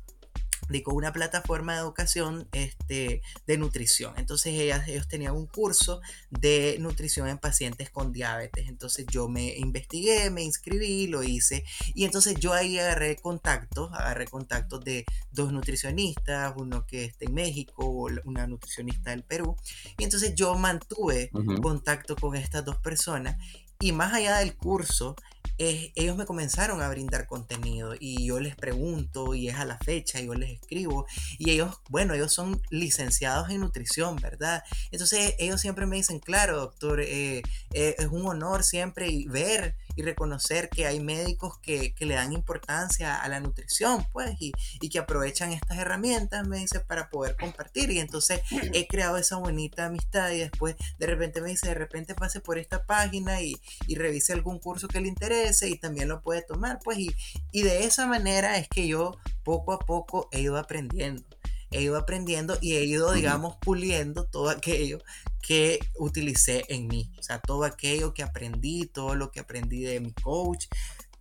[0.83, 4.15] con una plataforma de educación este, de nutrición.
[4.17, 8.69] Entonces ellas, ellos tenían un curso de nutrición en pacientes con diabetes.
[8.69, 11.65] Entonces yo me investigué, me inscribí, lo hice.
[11.95, 17.35] Y entonces yo ahí agarré contactos, agarré contactos de dos nutricionistas, uno que está en
[17.35, 19.57] México, una nutricionista del Perú.
[19.99, 21.31] Y entonces yo mantuve
[21.61, 23.37] contacto con estas dos personas.
[23.81, 25.17] Y más allá del curso,
[25.61, 30.19] ellos me comenzaron a brindar contenido y yo les pregunto y es a la fecha,
[30.19, 31.07] yo les escribo
[31.39, 34.65] y ellos, bueno, ellos son licenciados en nutrición, ¿verdad?
[34.91, 37.43] Entonces ellos siempre me dicen, claro, doctor, eh,
[37.73, 43.17] eh, es un honor siempre ver y reconocer que hay médicos que, le dan importancia
[43.17, 44.53] a la nutrición, pues, y,
[44.89, 47.91] que aprovechan estas herramientas, me dice, para poder compartir.
[47.91, 48.41] Y entonces
[48.73, 52.59] he creado esa bonita amistad y después de repente me dice, de repente pase por
[52.59, 56.81] esta página y, y revise algún curso que le interese y también lo puede tomar,
[56.83, 57.15] pues, y,
[57.53, 61.25] y de esa manera es que yo poco a poco he ido aprendiendo
[61.71, 64.99] he ido aprendiendo y he ido, digamos, puliendo todo aquello
[65.41, 67.13] que utilicé en mí.
[67.19, 70.67] O sea, todo aquello que aprendí, todo lo que aprendí de mi coach,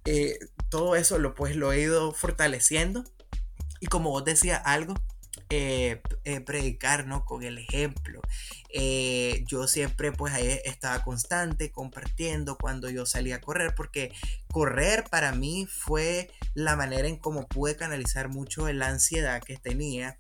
[0.06, 3.04] eh, todo eso lo, pues, lo he ido fortaleciendo.
[3.80, 4.96] Y como vos decías algo,
[5.52, 7.26] eh, eh, predicar ¿no?
[7.26, 8.22] con el ejemplo.
[9.48, 14.12] yo siempre pues ahí estaba constante compartiendo cuando yo salía a correr porque
[14.52, 20.18] correr para mí fue la manera en cómo pude canalizar mucho la ansiedad que tenía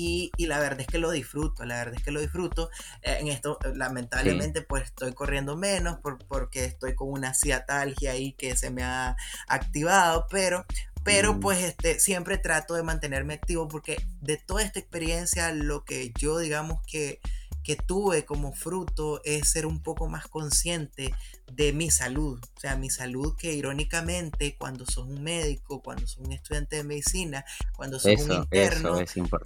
[0.00, 2.70] y, la verdad es que lo disfruto, la verdad es que lo disfruto.
[3.02, 8.32] Eh, en esto, eh, lamentablemente, pues estoy corriendo menos porque estoy con una ciatalgia ahí
[8.32, 10.64] que se me ha activado, pero,
[11.04, 11.40] pero mm.
[11.40, 16.38] pues este, siempre trato de mantenerme activo porque de toda esta experiencia, lo que yo
[16.38, 17.20] digamos que
[17.70, 21.14] que tuve como fruto es ser un poco más consciente
[21.52, 22.40] de mi salud.
[22.56, 26.82] O sea, mi salud que irónicamente cuando sos un médico, cuando sos un estudiante de
[26.82, 27.44] medicina,
[27.76, 28.98] cuando sos un interno,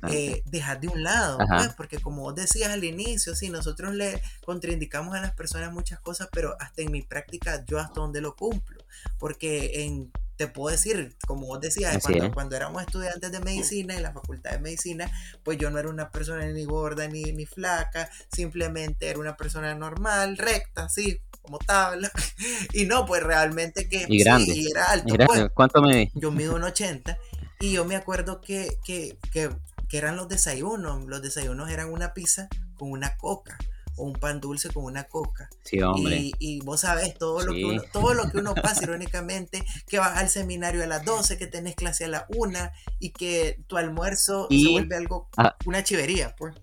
[0.09, 4.23] eh, dejas de un lado, pues, porque como vos decías al inicio, sí, nosotros le
[4.43, 8.37] contraindicamos a las personas muchas cosas, pero hasta en mi práctica yo hasta donde lo
[8.37, 8.87] cumplo,
[9.19, 14.03] porque en te puedo decir, como vos decías, cuando, cuando, éramos estudiantes de medicina en
[14.03, 15.11] la facultad de medicina,
[15.43, 19.75] pues yo no era una persona ni gorda ni, ni flaca, simplemente era una persona
[19.75, 22.11] normal, recta, así, como tabla.
[22.73, 24.53] Y no, pues realmente que y grande.
[24.53, 25.15] Sí, era alto.
[25.27, 25.49] Pues.
[25.55, 27.17] ¿Cuánto me Yo mido un 80
[27.61, 29.51] y yo me acuerdo que, que, que,
[29.89, 31.05] que eran los desayunos.
[31.07, 33.59] Los desayunos eran una pizza con una coca
[33.97, 35.49] o un pan dulce con una coca.
[35.63, 36.33] Sí, hombre.
[36.39, 40.17] Y, vos sabés todo lo, que uno, todo lo que uno pasa, irónicamente, que vas
[40.19, 42.59] al seminario a las 12, que tenés clase a la 1
[42.99, 45.29] y que tu almuerzo se vuelve algo,
[45.67, 46.55] una chivería, pues.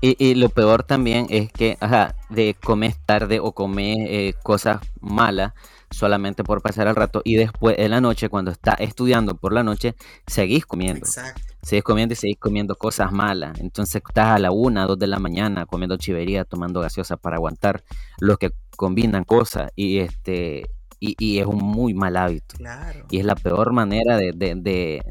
[0.00, 4.80] Y, y, lo peor también es que, ajá, de comer tarde o comer eh, cosas
[5.00, 5.52] malas
[5.92, 9.62] solamente por pasar el rato y después en la noche, cuando estás estudiando por la
[9.62, 9.94] noche,
[10.26, 11.06] seguís comiendo.
[11.06, 13.58] Exacto seguís comiendo y seguís comiendo cosas malas.
[13.60, 17.84] Entonces estás a la una, dos de la mañana comiendo chivería, tomando gaseosa para aguantar
[18.18, 19.70] los que combinan cosas.
[19.76, 20.68] Y este
[21.04, 22.56] Y, es un muy mal hábito.
[22.56, 23.06] Claro.
[23.10, 25.02] Y es la peor manera de, de,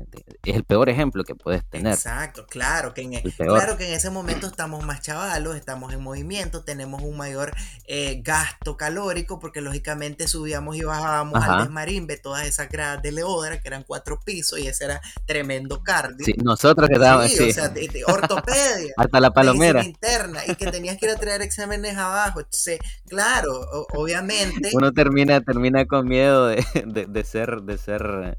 [0.45, 1.93] Es el peor ejemplo que puedes tener.
[1.93, 6.01] Exacto, claro que, en, e, claro que en ese momento estamos más chavalos, estamos en
[6.01, 7.51] movimiento, tenemos un mayor
[7.87, 13.61] eh, gasto calórico, porque lógicamente subíamos y bajábamos al desmarimbe todas esas gradas de Leodra,
[13.61, 16.25] que eran cuatro pisos, y ese era tremendo cardio.
[16.25, 17.73] Sí, nosotros quedábamos sí, o sea,
[18.07, 18.93] ortopedia.
[18.97, 19.83] Hasta la palomera.
[19.83, 22.39] interna, y que tenías que ir a traer exámenes abajo.
[22.39, 22.79] Entonces,
[23.09, 23.59] claro,
[23.93, 24.69] obviamente.
[24.71, 26.63] Uno termina, termina con miedo de,
[27.07, 28.38] de, ser, de ser,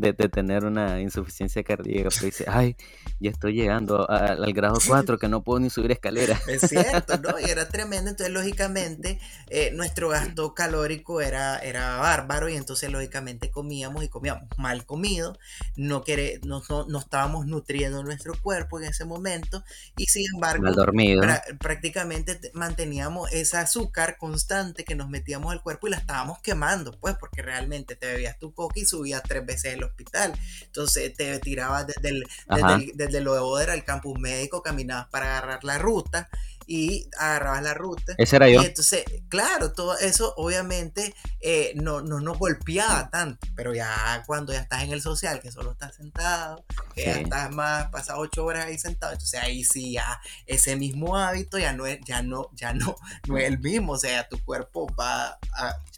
[0.00, 2.76] de, tener una insuficiencia cardíaca, pero dice, ay,
[3.18, 6.40] ya estoy llegando al grado 4 que no puedo ni subir escaleras.
[6.50, 7.38] Es cierto, ¿no?
[7.38, 13.50] Y era tremendo, entonces lógicamente eh, nuestro gasto calórico era, era bárbaro y entonces lógicamente
[13.50, 15.38] comíamos y comíamos mal comido,
[15.76, 19.62] no, quere, no, no, estábamos nutriendo nuestro cuerpo en ese momento
[19.96, 21.22] y sin embargo mal dormido.
[21.60, 27.16] prácticamente manteníamos ese azúcar constante que nos metíamos al cuerpo y la estábamos quemando, pues
[27.16, 30.32] porque realmente te bebías tu coca y subías tres veces el hospital,
[30.62, 35.38] entonces te tirabas desde el, desde desde lo de Boder al campus médico, caminabas para
[35.38, 36.28] agarrar la ruta
[36.70, 38.14] y agarrabas la ruta.
[38.16, 38.62] Ese era yo.
[38.62, 44.52] Y entonces, claro, todo eso obviamente eh, no, no nos golpeaba tanto, pero ya cuando
[44.52, 46.64] ya estás en el social, que solo estás sentado,
[46.94, 51.16] que ya estás más, pasas ocho horas ahí sentado, entonces ahí sí ya ese mismo
[51.16, 52.94] hábito ya no es, ya no, ya no,
[53.26, 55.38] no es el mismo, o sea, tu cuerpo va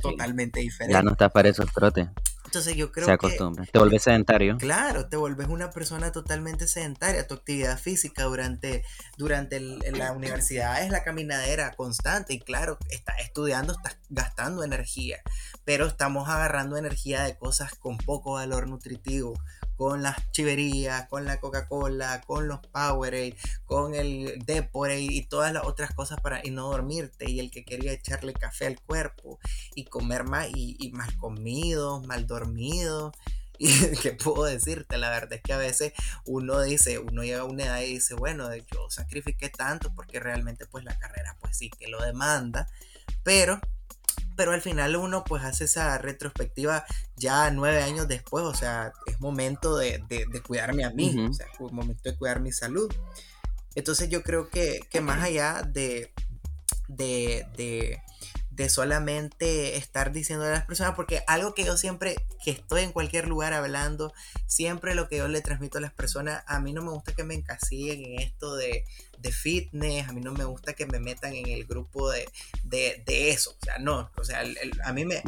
[0.01, 0.95] totalmente diferente.
[0.95, 2.09] Ya no estás para esos trotes.
[2.53, 3.65] Entonces yo creo Se acostumbra.
[3.65, 4.59] te vuelves sedentario.
[4.59, 7.27] Claro, te vuelves una persona totalmente sedentaria.
[7.27, 8.85] Tu actividad física durante,
[9.17, 12.35] durante la universidad es la caminadera constante.
[12.35, 15.23] Y claro, estás estudiando, estás gastando energía.
[15.65, 19.33] Pero estamos agarrando energía de cosas con poco valor nutritivo
[19.77, 25.65] con las chiverías, con la Coca-Cola, con los Powerade, con el Deporate y todas las
[25.65, 29.39] otras cosas para y no dormirte y el que quería echarle café al cuerpo
[29.75, 33.13] y comer más y, mal comido, mal dormido.
[33.59, 33.69] Y
[33.99, 35.93] qué puedo decirte, la verdad es que a veces
[36.25, 40.67] uno dice, uno llega a una edad y dice, bueno, yo sacrifiqué tanto porque realmente
[40.67, 42.67] pues la carrera pues sí que lo demanda,
[43.23, 43.61] pero
[44.37, 46.85] pero al final uno pues hace esa retrospectiva
[47.17, 50.03] ya nueve años después, o sea, es momento de,
[50.47, 52.93] cuidarme a mí, o sea, es momento de cuidar mi salud.
[53.75, 56.13] Entonces yo creo que, más allá de,
[56.89, 58.01] de,
[58.53, 62.93] de solamente estar diciendo a las personas, porque algo que yo siempre, que estoy en
[62.93, 64.13] cualquier lugar hablando,
[64.47, 67.25] siempre lo que yo le transmito a las personas, a mí no me gusta que
[67.25, 68.85] me encasillen en esto de,
[69.23, 72.29] de fitness, a mí no me gusta que me metan en el grupo de,
[72.65, 74.43] de, de eso, o sea, no, o sea,
[74.85, 75.23] a mí me...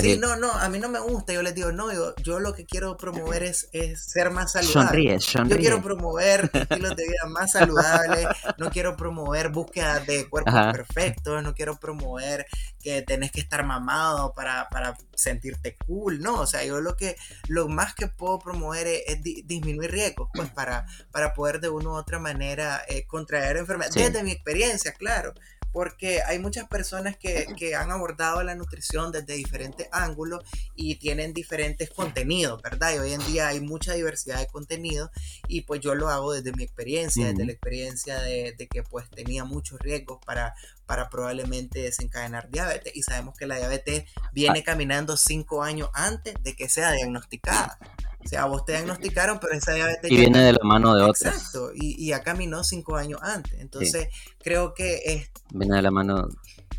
[0.00, 2.54] Sí, no, no, a mí no me gusta, yo les digo, no, yo, yo lo
[2.54, 5.18] que quiero promover es, es ser más saludable.
[5.18, 8.26] Yo quiero promover estilos de vida más saludables,
[8.58, 12.46] no quiero promover búsqueda de cuerpos perfectos, no quiero promover
[12.82, 17.16] que tenés que estar mamado para, para sentirte cool, no, o sea, yo lo que,
[17.48, 21.92] lo más que puedo promover es, disminuir riesgos, pues para, para poder de una u
[21.92, 25.34] otra manera eh, contraer enfermedades, desde mi experiencia, claro,
[25.72, 31.32] porque hay muchas personas que, que, han abordado la nutrición desde diferentes ángulos y tienen
[31.32, 32.94] diferentes contenidos, ¿verdad?
[32.94, 35.12] Y hoy en día hay mucha diversidad de contenido
[35.46, 39.08] y pues yo lo hago desde mi experiencia, desde la experiencia de, de, que pues
[39.10, 40.56] tenía muchos riesgos para,
[40.90, 46.56] para probablemente desencadenar diabetes y sabemos que la diabetes viene caminando cinco años antes de
[46.56, 47.78] que sea diagnosticada.
[48.18, 50.10] O sea, vos te diagnosticaron, pero esa diabetes...
[50.10, 51.22] Y viene de la mano de otros.
[51.22, 53.60] Exacto, y, y ya caminó cinco años antes.
[53.60, 54.08] Entonces,
[54.42, 55.30] creo que es...
[55.52, 56.28] Viene de la mano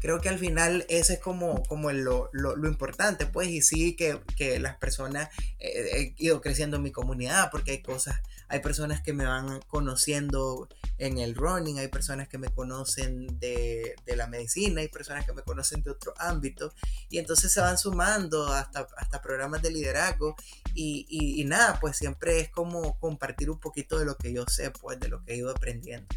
[0.01, 3.95] creo que al final ese es como, como lo, lo, lo importante, pues, y sí
[3.95, 8.19] que, que las personas, eh, he ido creciendo en mi comunidad, porque hay cosas,
[8.51, 13.95] hay personas que me van conociendo en el running, hay personas que me conocen de,
[14.05, 16.73] de la medicina, hay personas que me conocen de otro ámbito,
[17.09, 20.35] y entonces se van sumando hasta, hasta programas de liderazgo,
[20.73, 24.69] y, y, nada, pues siempre es como compartir un poquito de lo que yo sé,
[24.71, 26.07] pues, de lo que he ido aprendiendo.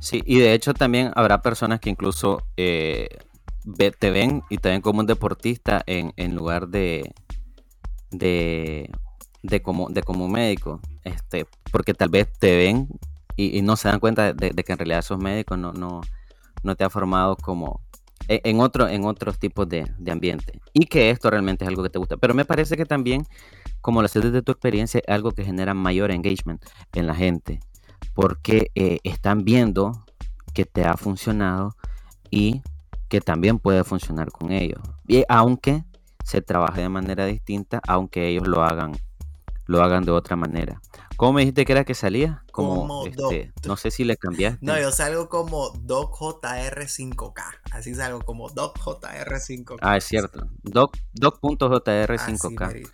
[0.00, 3.08] Sí, y de hecho también habrá personas que incluso eh,
[3.98, 7.14] te ven y te ven como un deportista en, en lugar de,
[8.10, 8.90] de,
[9.42, 12.88] de, como, de como médico, este, porque tal vez te ven
[13.36, 16.00] y, no se dan cuenta de, que en realidad sos médico, no, no,
[16.62, 17.80] no te ha formado como
[18.26, 21.82] e, en, otro, en otros tipos de, de, ambiente y que esto realmente es algo
[21.82, 22.16] que te gusta.
[22.16, 23.26] Pero me parece que también,
[23.80, 26.64] como lo haces desde tu experiencia, es algo que genera mayor engagement
[26.94, 27.60] en la gente
[28.14, 29.92] porque eh, están viendo
[30.52, 31.76] que te ha funcionado
[32.30, 32.62] y
[33.08, 34.80] que también puede funcionar con ellos.
[35.06, 35.84] Y aunque
[36.24, 38.96] se trabaje de manera distinta, aunque ellos lo hagan
[39.68, 40.80] lo hagan de otra manera.
[41.16, 42.42] ¿Cómo me dijiste que era que salía?
[42.52, 44.64] Como, este, no sé si le cambiaste.
[44.64, 47.42] No, yo salgo como DocJR5K.
[47.72, 49.76] Así salgo como DocJR5K.
[49.82, 50.48] Ah, es cierto.
[50.62, 52.88] Doc, Doc.jr5K.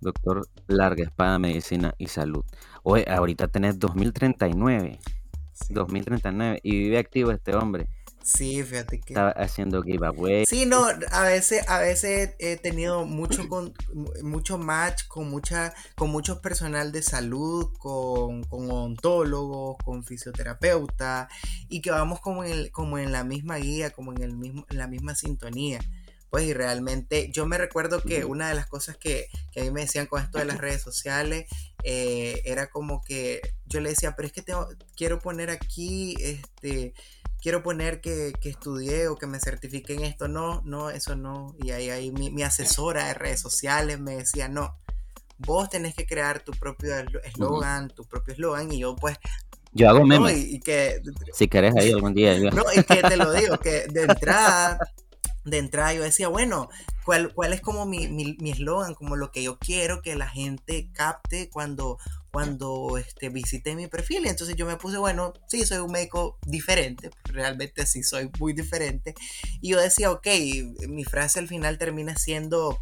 [0.00, 2.44] Doctor Larga Espada, Medicina y Salud.
[2.82, 4.98] Oye, ahorita tenés 2039.
[5.70, 6.60] 2039.
[6.64, 7.88] Y vive activo este hombre.
[8.28, 9.14] Sí, fíjate que.
[9.14, 10.44] Estaba haciendo giveaway.
[10.44, 13.72] Sí, no, a veces, a veces he tenido mucho con,
[14.22, 21.28] mucho match con mucha, con mucho personal de salud, con, con odontólogos, con fisioterapeutas,
[21.70, 24.76] y que vamos como en, como en la misma guía, como en el mismo, en
[24.76, 25.80] la misma sintonía.
[26.28, 29.70] Pues y realmente yo me recuerdo que una de las cosas que, que a mí
[29.70, 31.46] me decían con esto de las redes sociales
[31.82, 36.92] eh, era como que yo le decía, pero es que tengo, quiero poner aquí este
[37.48, 40.28] quiero poner que, que, estudié o que me certifique en esto.
[40.28, 41.56] No, no, eso no.
[41.58, 44.76] Y ahí, ahí mi, asesora de redes sociales me decía, no,
[45.38, 46.94] vos tenés que crear tu propio
[47.24, 48.70] eslogan, tu propio eslogan.
[48.70, 49.16] Y yo pues...
[49.72, 50.36] Yo hago memes.
[50.36, 51.00] y, que,
[51.32, 52.38] si querés ahí algún día.
[52.50, 54.78] No, y que te lo digo, que de entrada,
[55.46, 56.68] de entrada yo decía, bueno,
[57.06, 58.94] ¿cuál, cuál es como mi eslogan?
[58.94, 61.96] como lo que yo quiero que la gente capte cuando
[62.32, 64.26] cuando este, visité mi perfil.
[64.26, 68.52] Y entonces yo me puse, bueno, sí, soy un médico diferente, realmente sí soy muy
[68.52, 69.14] diferente.
[69.60, 70.26] Y yo decía, ok,
[70.88, 72.78] mi frase al final termina siendo,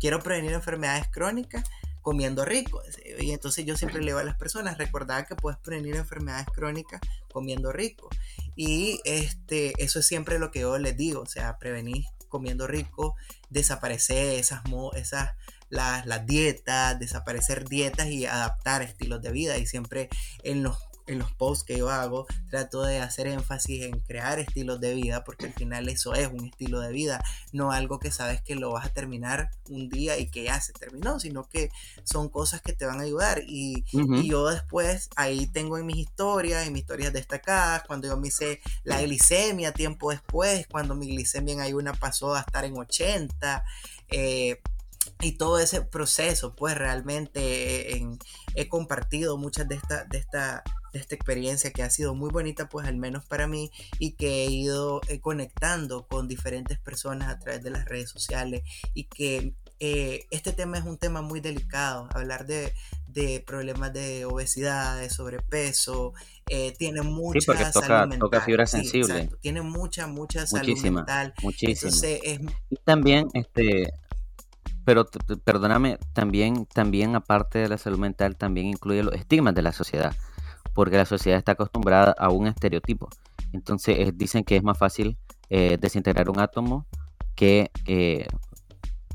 [0.00, 1.64] quiero prevenir enfermedades crónicas
[2.02, 2.82] comiendo rico.
[3.18, 7.00] Y entonces yo siempre le digo a las personas, recordad que puedes prevenir enfermedades crónicas
[7.32, 8.08] comiendo rico.
[8.54, 13.16] Y este, eso es siempre lo que yo les digo, o sea, prevenir comiendo rico,
[13.50, 14.62] desaparecer esas,
[14.94, 15.32] esas
[15.68, 19.58] las, las dietas, desaparecer dietas y adaptar estilos de vida.
[19.58, 20.08] Y siempre
[20.42, 24.80] en los en los posts que yo hago, trato de hacer énfasis en crear estilos
[24.80, 28.42] de vida, porque al final eso es un estilo de vida, no algo que sabes
[28.42, 31.70] que lo vas a terminar un día y que ya se terminó, sino que
[32.04, 33.42] son cosas que te van a ayudar.
[33.46, 38.16] Y, y yo después, ahí tengo en mis historias, en mis historias destacadas, cuando yo
[38.16, 42.76] me hice la glicemia tiempo después, cuando mi glicemia en ayuna pasó a estar en
[42.76, 43.64] 80.
[44.08, 44.60] Eh,
[45.20, 48.06] y todo ese proceso, pues realmente
[48.54, 50.62] he compartido muchas de esta, de, esta,
[50.92, 54.44] de esta experiencia que ha sido muy bonita, pues al menos para mí, y que
[54.44, 58.62] he ido eh, conectando con diferentes personas a través de las redes sociales
[58.94, 62.72] y que eh, este tema es un tema muy delicado, hablar de,
[63.08, 66.14] de problemas de obesidad, de sobrepeso,
[66.48, 69.30] eh, tiene mucha sí, porque toca, toca fibra sensible.
[69.40, 71.34] tiene mucha, mucha salud mental.
[71.42, 71.90] Muchísima.
[72.70, 73.92] Y también este,
[74.86, 75.04] pero
[75.42, 80.14] perdóname, también, también aparte de la salud mental, también incluye los estigmas de la sociedad,
[80.74, 83.08] porque la sociedad está acostumbrada a un estereotipo.
[83.52, 85.18] Entonces dicen que es más fácil
[85.50, 86.86] eh, desintegrar un átomo
[87.34, 88.28] que, eh,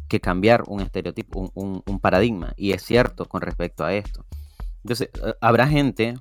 [0.09, 2.51] que cambiar un estereotipo, un, paradigma.
[2.57, 4.26] Y es cierto con respecto a esto.
[4.84, 6.15] Entonces, eh, habrá gente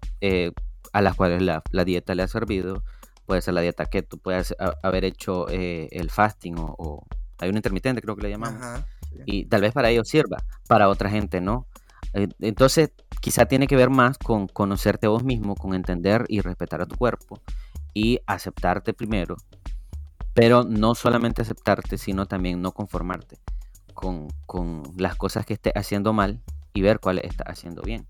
[0.93, 2.85] a las cuales la, dieta le ha servido,
[3.27, 4.45] puede ser la dieta keto, puede
[4.85, 7.05] haber hecho el fasting o,
[7.39, 8.85] hay un intermitente, creo que le llamamos.
[9.27, 10.39] Y tal vez para ellos sirva,
[10.69, 11.67] para otra gente no.
[12.41, 12.91] Entonces,
[13.21, 16.87] quizá tiene que ver más con conocerte a vos mismo, con entender y respetar a
[16.87, 17.41] tu cuerpo
[17.95, 19.37] y aceptarte primero,
[20.35, 23.39] pero no solamente aceptarte, sino también no conformarte
[23.95, 26.41] con, con las cosas que estés haciendo mal
[26.73, 28.07] y ver cuáles estás haciendo bien.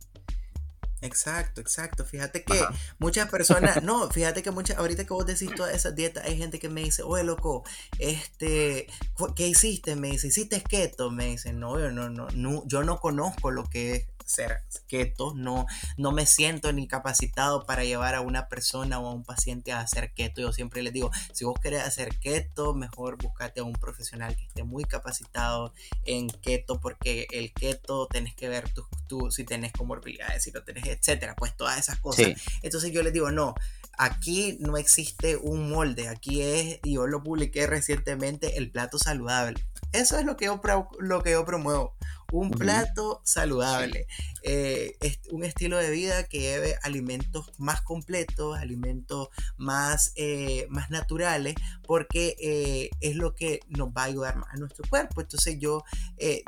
[1.02, 2.04] Exacto, exacto.
[2.04, 2.60] Fíjate que
[2.98, 6.58] muchas personas, no, fíjate que muchas, ahorita que vos decís todas esas dietas, hay gente
[6.58, 7.64] que me dice, oye, loco,
[7.98, 8.86] este,
[9.34, 9.96] ¿qué hiciste?
[9.96, 11.10] Me dice, ¿hiciste keto?
[11.10, 15.34] Me dice, no, yo no, no, no, yo no conozco lo que es ser keto,
[15.34, 15.66] no,
[15.96, 19.80] no me siento ni capacitado para llevar a una persona o a un paciente a
[19.80, 20.40] hacer keto.
[20.40, 24.44] Yo siempre les digo, si vos querés hacer keto, mejor búscate a un profesional que
[24.44, 25.72] esté muy capacitado
[26.04, 30.62] en keto, porque el keto tenés que ver tú, tú si tenés comorbilidades, si no
[30.62, 32.28] tenés, etcétera, pues todas esas cosas.
[32.62, 33.54] Entonces yo les digo, no,
[33.98, 39.64] aquí no existe un molde, aquí es, y yo lo publiqué recientemente, el plato saludable.
[39.92, 40.60] Eso es lo que yo,
[41.00, 41.96] lo que yo promuevo
[42.32, 44.06] un plato saludable,
[44.42, 44.96] eh,
[45.30, 51.54] un estilo de vida que lleve alimentos más completos, alimentos más, eh, más naturales,
[51.86, 55.20] porque eh, es lo que nos va a ayudar más a nuestro cuerpo.
[55.20, 55.84] Entonces yo,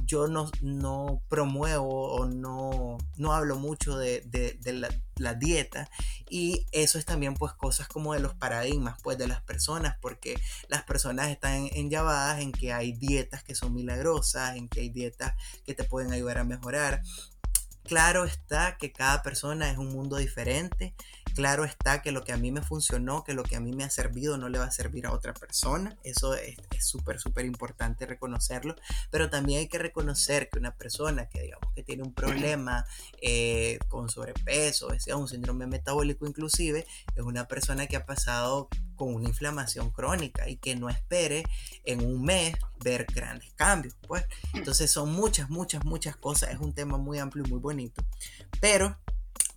[0.05, 5.89] yo no, no promuevo o no, no hablo mucho de, de la la dieta
[6.29, 10.35] y eso es también pues cosas como de los paradigmas pues de las personas porque
[10.69, 15.35] las personas están enllavadas en que hay dietas que son milagrosas en que hay dietas
[15.65, 17.03] que te pueden ayudar a mejorar.
[17.85, 20.95] Claro está que cada persona es un mundo diferente
[21.33, 23.85] claro está que lo que a mí me funcionó, que lo que a mí me
[23.85, 25.97] ha servido no le va a servir a otra persona.
[26.05, 28.77] Eso es súper, súper importante reconocerlo.
[29.11, 32.87] Pero también hay que reconocer que una persona que digamos que tiene un problema
[33.21, 39.15] eh, con sobrepeso, sea un síndrome metabólico inclusive, es una persona que ha pasado con
[39.15, 41.45] una inflamación crónica y que no espere
[41.85, 43.97] en un mes ver grandes cambios.
[44.07, 44.25] Pues
[44.55, 46.51] entonces son muchas, muchas, muchas cosas.
[46.51, 48.03] Es un tema muy amplio y muy bonito.
[48.61, 48.97] Pero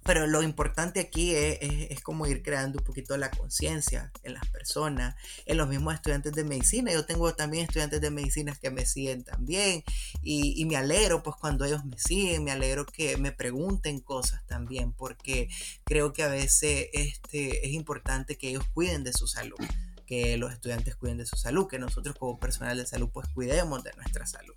[0.05, 5.15] pero lo importante aquí es, como ir creando un poquito la conciencia en las personas,
[5.47, 6.93] en los mismos estudiantes de medicina.
[6.93, 9.83] Yo tengo también estudiantes de medicina que me siguen también
[10.21, 14.93] y, me alegro pues cuando ellos me siguen, me alegro que me pregunten cosas también
[14.93, 15.49] porque
[15.83, 19.57] creo que a veces este, es importante que ellos cuiden de su salud
[20.05, 23.83] que los estudiantes cuiden de su salud, que nosotros como personal de salud pues cuidemos
[23.83, 24.53] de nuestra salud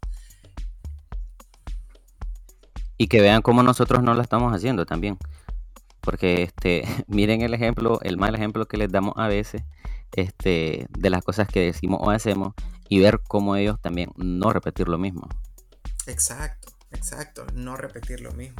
[2.98, 5.16] y que vean cómo nosotros no lo estamos haciendo también.
[6.00, 9.62] Porque este, miren el ejemplo, el mal ejemplo que les damos a veces
[10.12, 12.54] este, de las cosas que decimos o hacemos
[12.88, 15.28] y ver cómo ellos también no repetir lo mismo.
[16.06, 18.56] Exacto, exacto, no repetir lo mismo.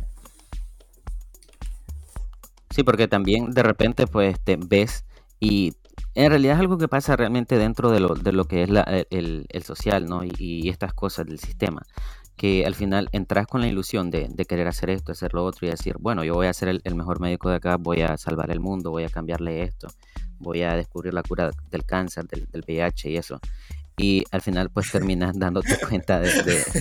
[2.70, 5.05] Sí, porque también de repente pues te ves
[5.41, 5.72] y
[6.14, 8.82] en realidad es algo que pasa realmente dentro de lo, de lo que es la,
[8.82, 10.22] el, el, social, ¿no?
[10.22, 11.82] Y, y, estas cosas del sistema
[12.39, 15.70] que al final entras con la ilusión de, querer hacer esto, hacer lo otro y
[15.70, 18.61] decir, bueno, yo voy a ser el, mejor médico de acá, voy a salvar el
[18.61, 19.89] mundo, voy a cambiarle esto,
[20.39, 23.41] voy a descubrir la cura del cáncer, del, del VIH y eso.
[23.99, 26.30] Y al final pues terminas dándote cuenta de,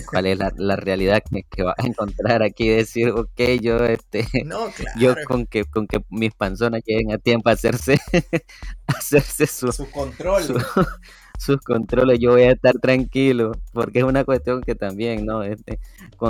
[0.10, 4.28] cuál es la, realidad que, vas a encontrar aquí y decir, ok, yo este
[5.00, 8.00] yo con que con que mis panzonas lleguen a tiempo a hacerse
[8.88, 10.44] hacerse su, su control
[11.38, 15.44] sus controles, yo voy a estar tranquilo, porque es una cuestión que también, ¿no?
[15.44, 15.80] Este,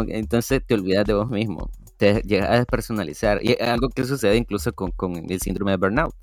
[0.09, 4.73] entonces te olvidas de vos mismo, te llegas a despersonalizar, y algo que sucede incluso
[4.73, 4.91] con,
[5.29, 6.13] el síndrome de burnout,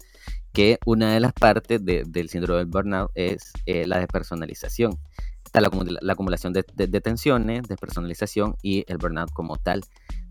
[0.52, 4.98] que una de las partes del síndrome del burnout es eh, la despersonalización.
[5.44, 5.70] Está la,
[6.00, 9.82] la acumulación de, de tensiones, despersonalización y el burnout como tal.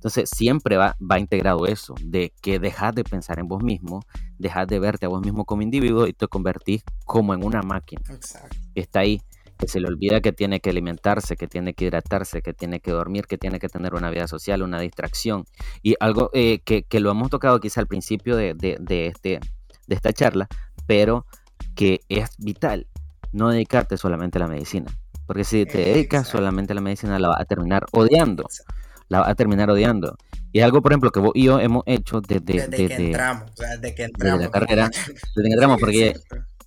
[0.03, 4.01] Entonces siempre va, va integrado eso, de que dejas de pensar en vos mismo,
[4.43, 8.03] dejas de verte a vos mismo como individuo y te convertís como en una máquina.
[8.09, 8.55] Exacto.
[8.75, 9.21] Está ahí,
[9.57, 12.91] que se le olvida que tiene que alimentarse, que tiene que hidratarse, que tiene que
[12.91, 15.45] dormir, que tiene que tener una vida social, una distracción.
[15.81, 19.39] Y algo eh, que, que, lo hemos tocado quizá al principio de, de, de, este,
[19.87, 20.47] de esta charla,
[20.85, 21.25] pero
[21.75, 22.87] que es vital
[23.31, 24.91] no dedicarte solamente a la medicina.
[25.25, 28.45] Porque si te dedicas solamente a la medicina, la vas a terminar odiando
[29.13, 30.17] la va a terminar odiando.
[30.51, 33.51] Y es algo, por ejemplo, que vos y yo hemos hecho desde, desde, que entramos,
[33.51, 34.39] o sea, desde que entramos.
[34.39, 34.89] Desde la carrera,
[35.35, 36.13] desde que entramos, porque...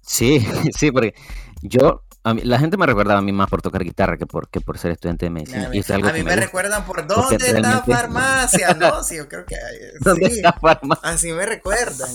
[0.01, 0.47] Sí,
[0.79, 1.15] sí, porque
[1.63, 4.49] yo a mí, la gente me recuerda a mí más por tocar guitarra que por,
[4.49, 5.71] que por ser estudiante de medicina.
[5.73, 9.03] y a mí me, recuerdan por dónde está la farmacia, ¿no?
[9.05, 9.57] Sí, yo creo que
[10.01, 11.09] ¿Dónde está farmacia?
[11.09, 12.09] Así me recuerdan.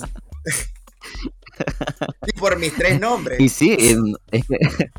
[2.25, 3.39] y por mis tres nombres.
[3.39, 3.77] Y sí,
[4.31, 4.91] es que,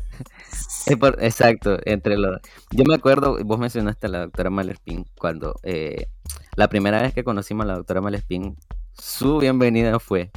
[1.19, 2.39] exacto, entre los...
[2.71, 6.07] Yo me acuerdo, vos mencionaste a la doctora Malespín, cuando eh,
[6.55, 8.57] la primera vez que conocimos a la doctora Malespín,
[8.93, 10.31] su bienvenida fue,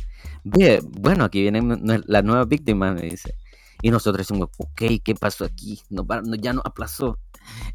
[0.44, 1.60] bueno, aquí viene
[2.06, 3.34] la nueva víctima, me dice.
[3.82, 5.80] Y nosotros decimos, ok, ¿qué pasó aquí?
[5.90, 6.06] No,
[6.38, 7.18] ya nos aplazó.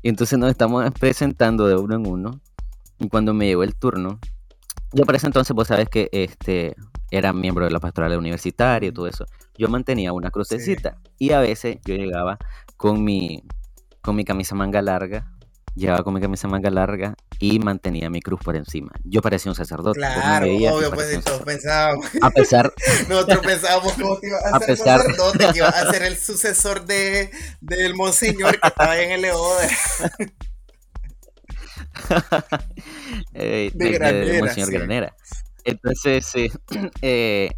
[0.02, 2.42] Y entonces nos estamos presentando de uno en uno.
[3.00, 4.20] Y cuando me llegó el turno,
[4.94, 6.76] yo para ese entonces, vos sabes que este,
[7.12, 9.26] era miembro de la pastoral universitaria y todo eso.
[9.57, 12.39] Yo mantenía una crucecita y a veces yo llegaba
[12.78, 13.43] con mi,
[14.01, 15.28] con mi camisa manga larga,
[15.76, 18.91] llegaba con mi camisa manga larga y mantenía mi cruz por encima.
[19.03, 19.99] Yo parecía un sacerdote.
[19.99, 22.05] Claro, obvio, pues todos pensábamos.
[22.22, 22.74] A pesar.
[23.09, 25.01] Nosotros pensábamos que iba a, a ser pesar...
[25.01, 29.26] sacerdote, que iba a ser el sucesor de, del monseñor que estaba en el
[33.34, 35.16] eh, de, Granera, señor Granera.
[35.64, 36.49] Entonces, sí,
[37.01, 37.51] eh,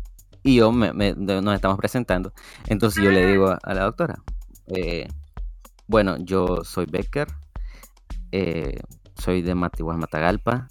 [0.44, 2.34] y yo me, nos estamos presentando.
[2.68, 4.22] Entonces yo le digo a, la doctora,
[4.68, 5.08] eh,
[5.88, 7.28] bueno, yo soy Becker,
[8.32, 8.80] eh,
[9.16, 10.68] soy de Matiguas Matagalpa,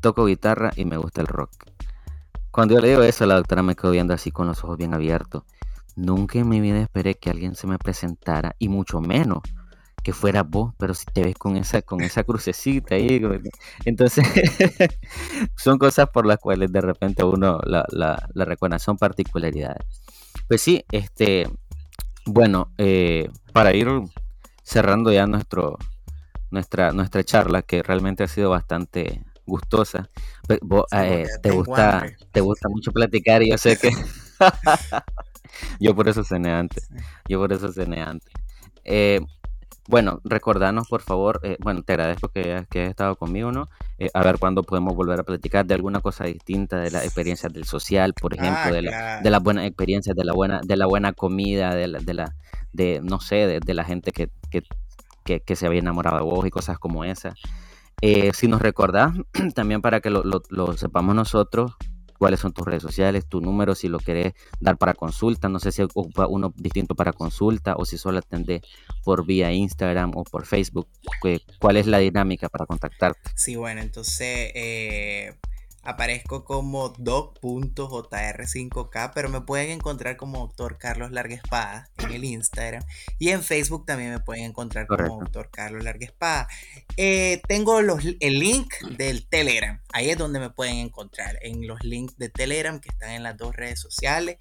[0.00, 1.50] toco guitarra y me gusta el rock.
[2.50, 4.94] Cuando yo le digo eso, la doctora me quedó viendo así con los ojos bien
[4.94, 5.44] abiertos.
[5.96, 9.40] Nunca en mi vida esperé que alguien se me presentara, y mucho menos
[10.02, 13.20] que fuera vos, pero si te ves con esa, con esa crucecita ahí,
[13.84, 14.24] entonces
[15.56, 19.86] son cosas por las cuales de repente uno la, la, la recuerda, son particularidades.
[20.48, 21.48] Pues sí, este,
[22.26, 23.88] bueno, eh, para ir
[24.62, 25.78] cerrando ya nuestro,
[26.50, 30.08] nuestra, nuestra charla, que realmente ha sido bastante gustosa.
[30.46, 30.60] Pues,
[30.92, 33.90] eh, te gusta, te gusta mucho platicar y yo sé que
[35.80, 36.88] yo por eso cené antes.
[37.28, 38.32] Yo por eso cené antes.
[38.84, 39.20] Eh,
[39.88, 43.68] bueno, recordanos por favor, eh, bueno, te agradezco que, hayas estado conmigo, ¿no?
[43.98, 47.52] Eh, a ver cuándo podemos volver a platicar de alguna cosa distinta, de las experiencias
[47.52, 49.30] del social, por ejemplo, Ah, de, la- de claro.
[49.30, 52.34] las buenas experiencias, de la buena, de la buena comida, de la, de la,
[52.72, 54.62] de, no sé, de, de la gente que, que,
[55.24, 57.34] que, que se había enamorado de vos y cosas como esas.
[58.02, 59.12] Eh, si nos recordás,
[59.54, 61.72] también para que lo, lo- lo sepamos nosotros,
[62.18, 65.72] cuáles son tus redes sociales, tu número, si lo querés dar para consulta, no sé
[65.72, 68.62] si ocupa uno distinto para consulta o si solo atendés
[69.04, 70.88] por vía Instagram o por Facebook,
[71.58, 73.30] cuál es la dinámica para contactarte.
[73.34, 75.34] Sí, bueno, entonces eh,
[75.88, 82.84] aparezco como doc.jr5k, pero me pueden encontrar como doctor Carlos Larga Espada en el Instagram.
[83.18, 86.46] Y en Facebook también me pueden encontrar como doctor Carlos Larga Espada.
[86.98, 89.80] Eh, tengo los, el link del Telegram.
[89.92, 91.38] Ahí es donde me pueden encontrar.
[91.40, 94.36] En los links de Telegram que están en las dos redes sociales.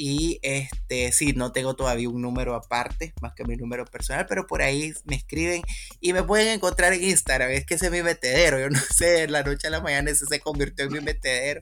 [0.00, 4.46] Y este, sí, no tengo todavía un número aparte, más que mi número personal, pero
[4.46, 5.60] por ahí me escriben
[6.00, 7.50] y me pueden encontrar en Instagram.
[7.50, 8.60] Es que ese es mi metedero.
[8.60, 11.60] Yo no sé, de la noche a la mañana ese se convirtió en mi metedero.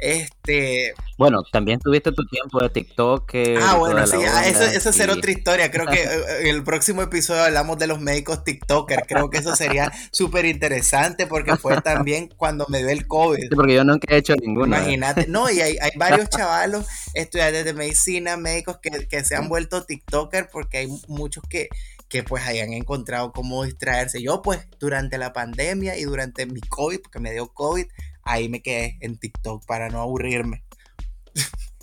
[0.00, 0.94] Este.
[1.18, 3.30] Bueno, también tuviste tu tiempo de TikTok.
[3.60, 5.70] Ah, bueno, sí, ah, eso, eso es ser y- otra historia.
[5.70, 9.02] Creo que eh, en el próximo episodio hablamos de los médicos TikTokers.
[9.06, 13.42] Creo que eso sería súper interesante porque fue también cuando me dio el COVID.
[13.42, 14.78] Sí, porque yo nunca he hecho ninguna.
[14.78, 19.50] Imagínate, no, y hay, hay varios chavalos, estudiantes de medicina, médicos que, que se han
[19.50, 21.68] vuelto TikToker porque hay muchos que,
[22.08, 24.22] que pues hayan encontrado cómo distraerse.
[24.22, 27.86] Yo pues durante la pandemia y durante mi COVID, porque me dio COVID,
[28.24, 30.64] ahí me quedé en TikTok para no aburrirme.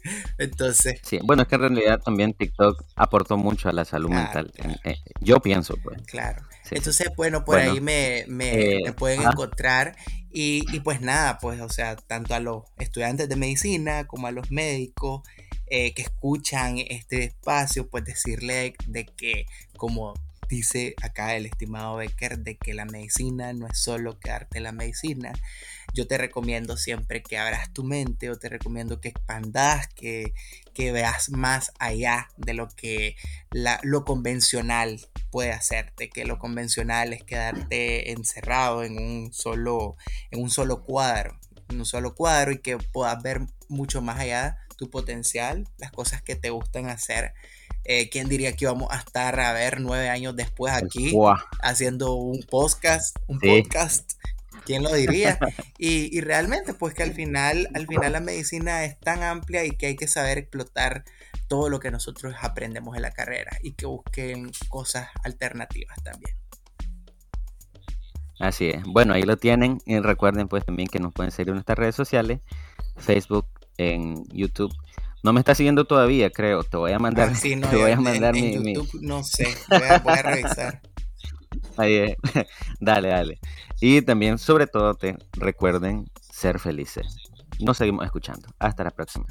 [0.37, 4.13] Entonces, Sí, bueno, es que en realidad también TikTok aportó mucho a la salud Claro,
[4.13, 4.53] mental.
[4.53, 4.81] claro.
[4.83, 6.01] Eh, yo pienso, pues.
[6.05, 6.43] claro.
[6.63, 6.75] Sí.
[6.75, 9.29] Entonces, bueno, por Bueno, ahí me, me, eh, me pueden ajá.
[9.31, 9.95] encontrar.
[10.29, 14.31] Y, y pues nada, pues, o sea, tanto a los estudiantes de medicina como a
[14.31, 15.21] los médicos
[15.67, 19.45] eh, que escuchan este espacio, pues decirle de que,
[19.77, 20.13] como
[20.49, 24.71] dice acá el estimado Becker, de que la medicina no es solo quedarte en la
[24.71, 25.33] medicina.
[25.97, 30.31] Yo te recomiendo siempre que abras tu mente o te recomiendo que expandas, que,
[30.75, 33.15] que veas más allá de lo que
[33.49, 39.95] la- lo convencional puede hacerte, que lo convencional es quedarte encerrado en un solo,
[40.29, 41.39] en un solo cuadro,
[41.69, 46.21] en un solo cuadro y que puedas ver mucho más allá tu potencial, las cosas
[46.21, 47.33] que te gustan hacer.
[47.83, 51.09] Eh, ¿Quién diría que íbamos a estar a ver nueve años después aquí
[51.63, 53.47] haciendo un podcast, un Sí.
[53.63, 54.11] podcast?
[54.67, 55.39] ¿Quién lo diría?
[55.77, 59.71] Y, y realmente, pues que al final, al final la medicina es tan amplia y
[59.71, 61.05] que hay que saber explotar
[61.47, 66.35] todo lo que nosotros aprendemos en la carrera y que busquen cosas alternativas también.
[68.39, 68.83] Así es.
[68.83, 69.79] Bueno, ahí lo tienen.
[69.85, 72.41] Y recuerden pues también que nos pueden seguir en nuestras redes sociales,
[72.97, 73.47] Facebook,
[73.77, 74.73] en YouTube.
[75.23, 76.63] No me está siguiendo todavía, creo.
[76.63, 78.73] Te voy a mandar, Ah, sí, no, te voy a mandar en, mi, en mi-
[78.75, 80.81] YouTube no sé, voy a, voy a revisar.
[81.77, 82.15] ahí es.
[82.79, 83.39] dale, dale.
[83.79, 87.17] Y también, sobre todo, te recuerden ser felices.
[87.59, 88.49] Nos seguimos escuchando.
[88.59, 89.25] Hasta la próxima.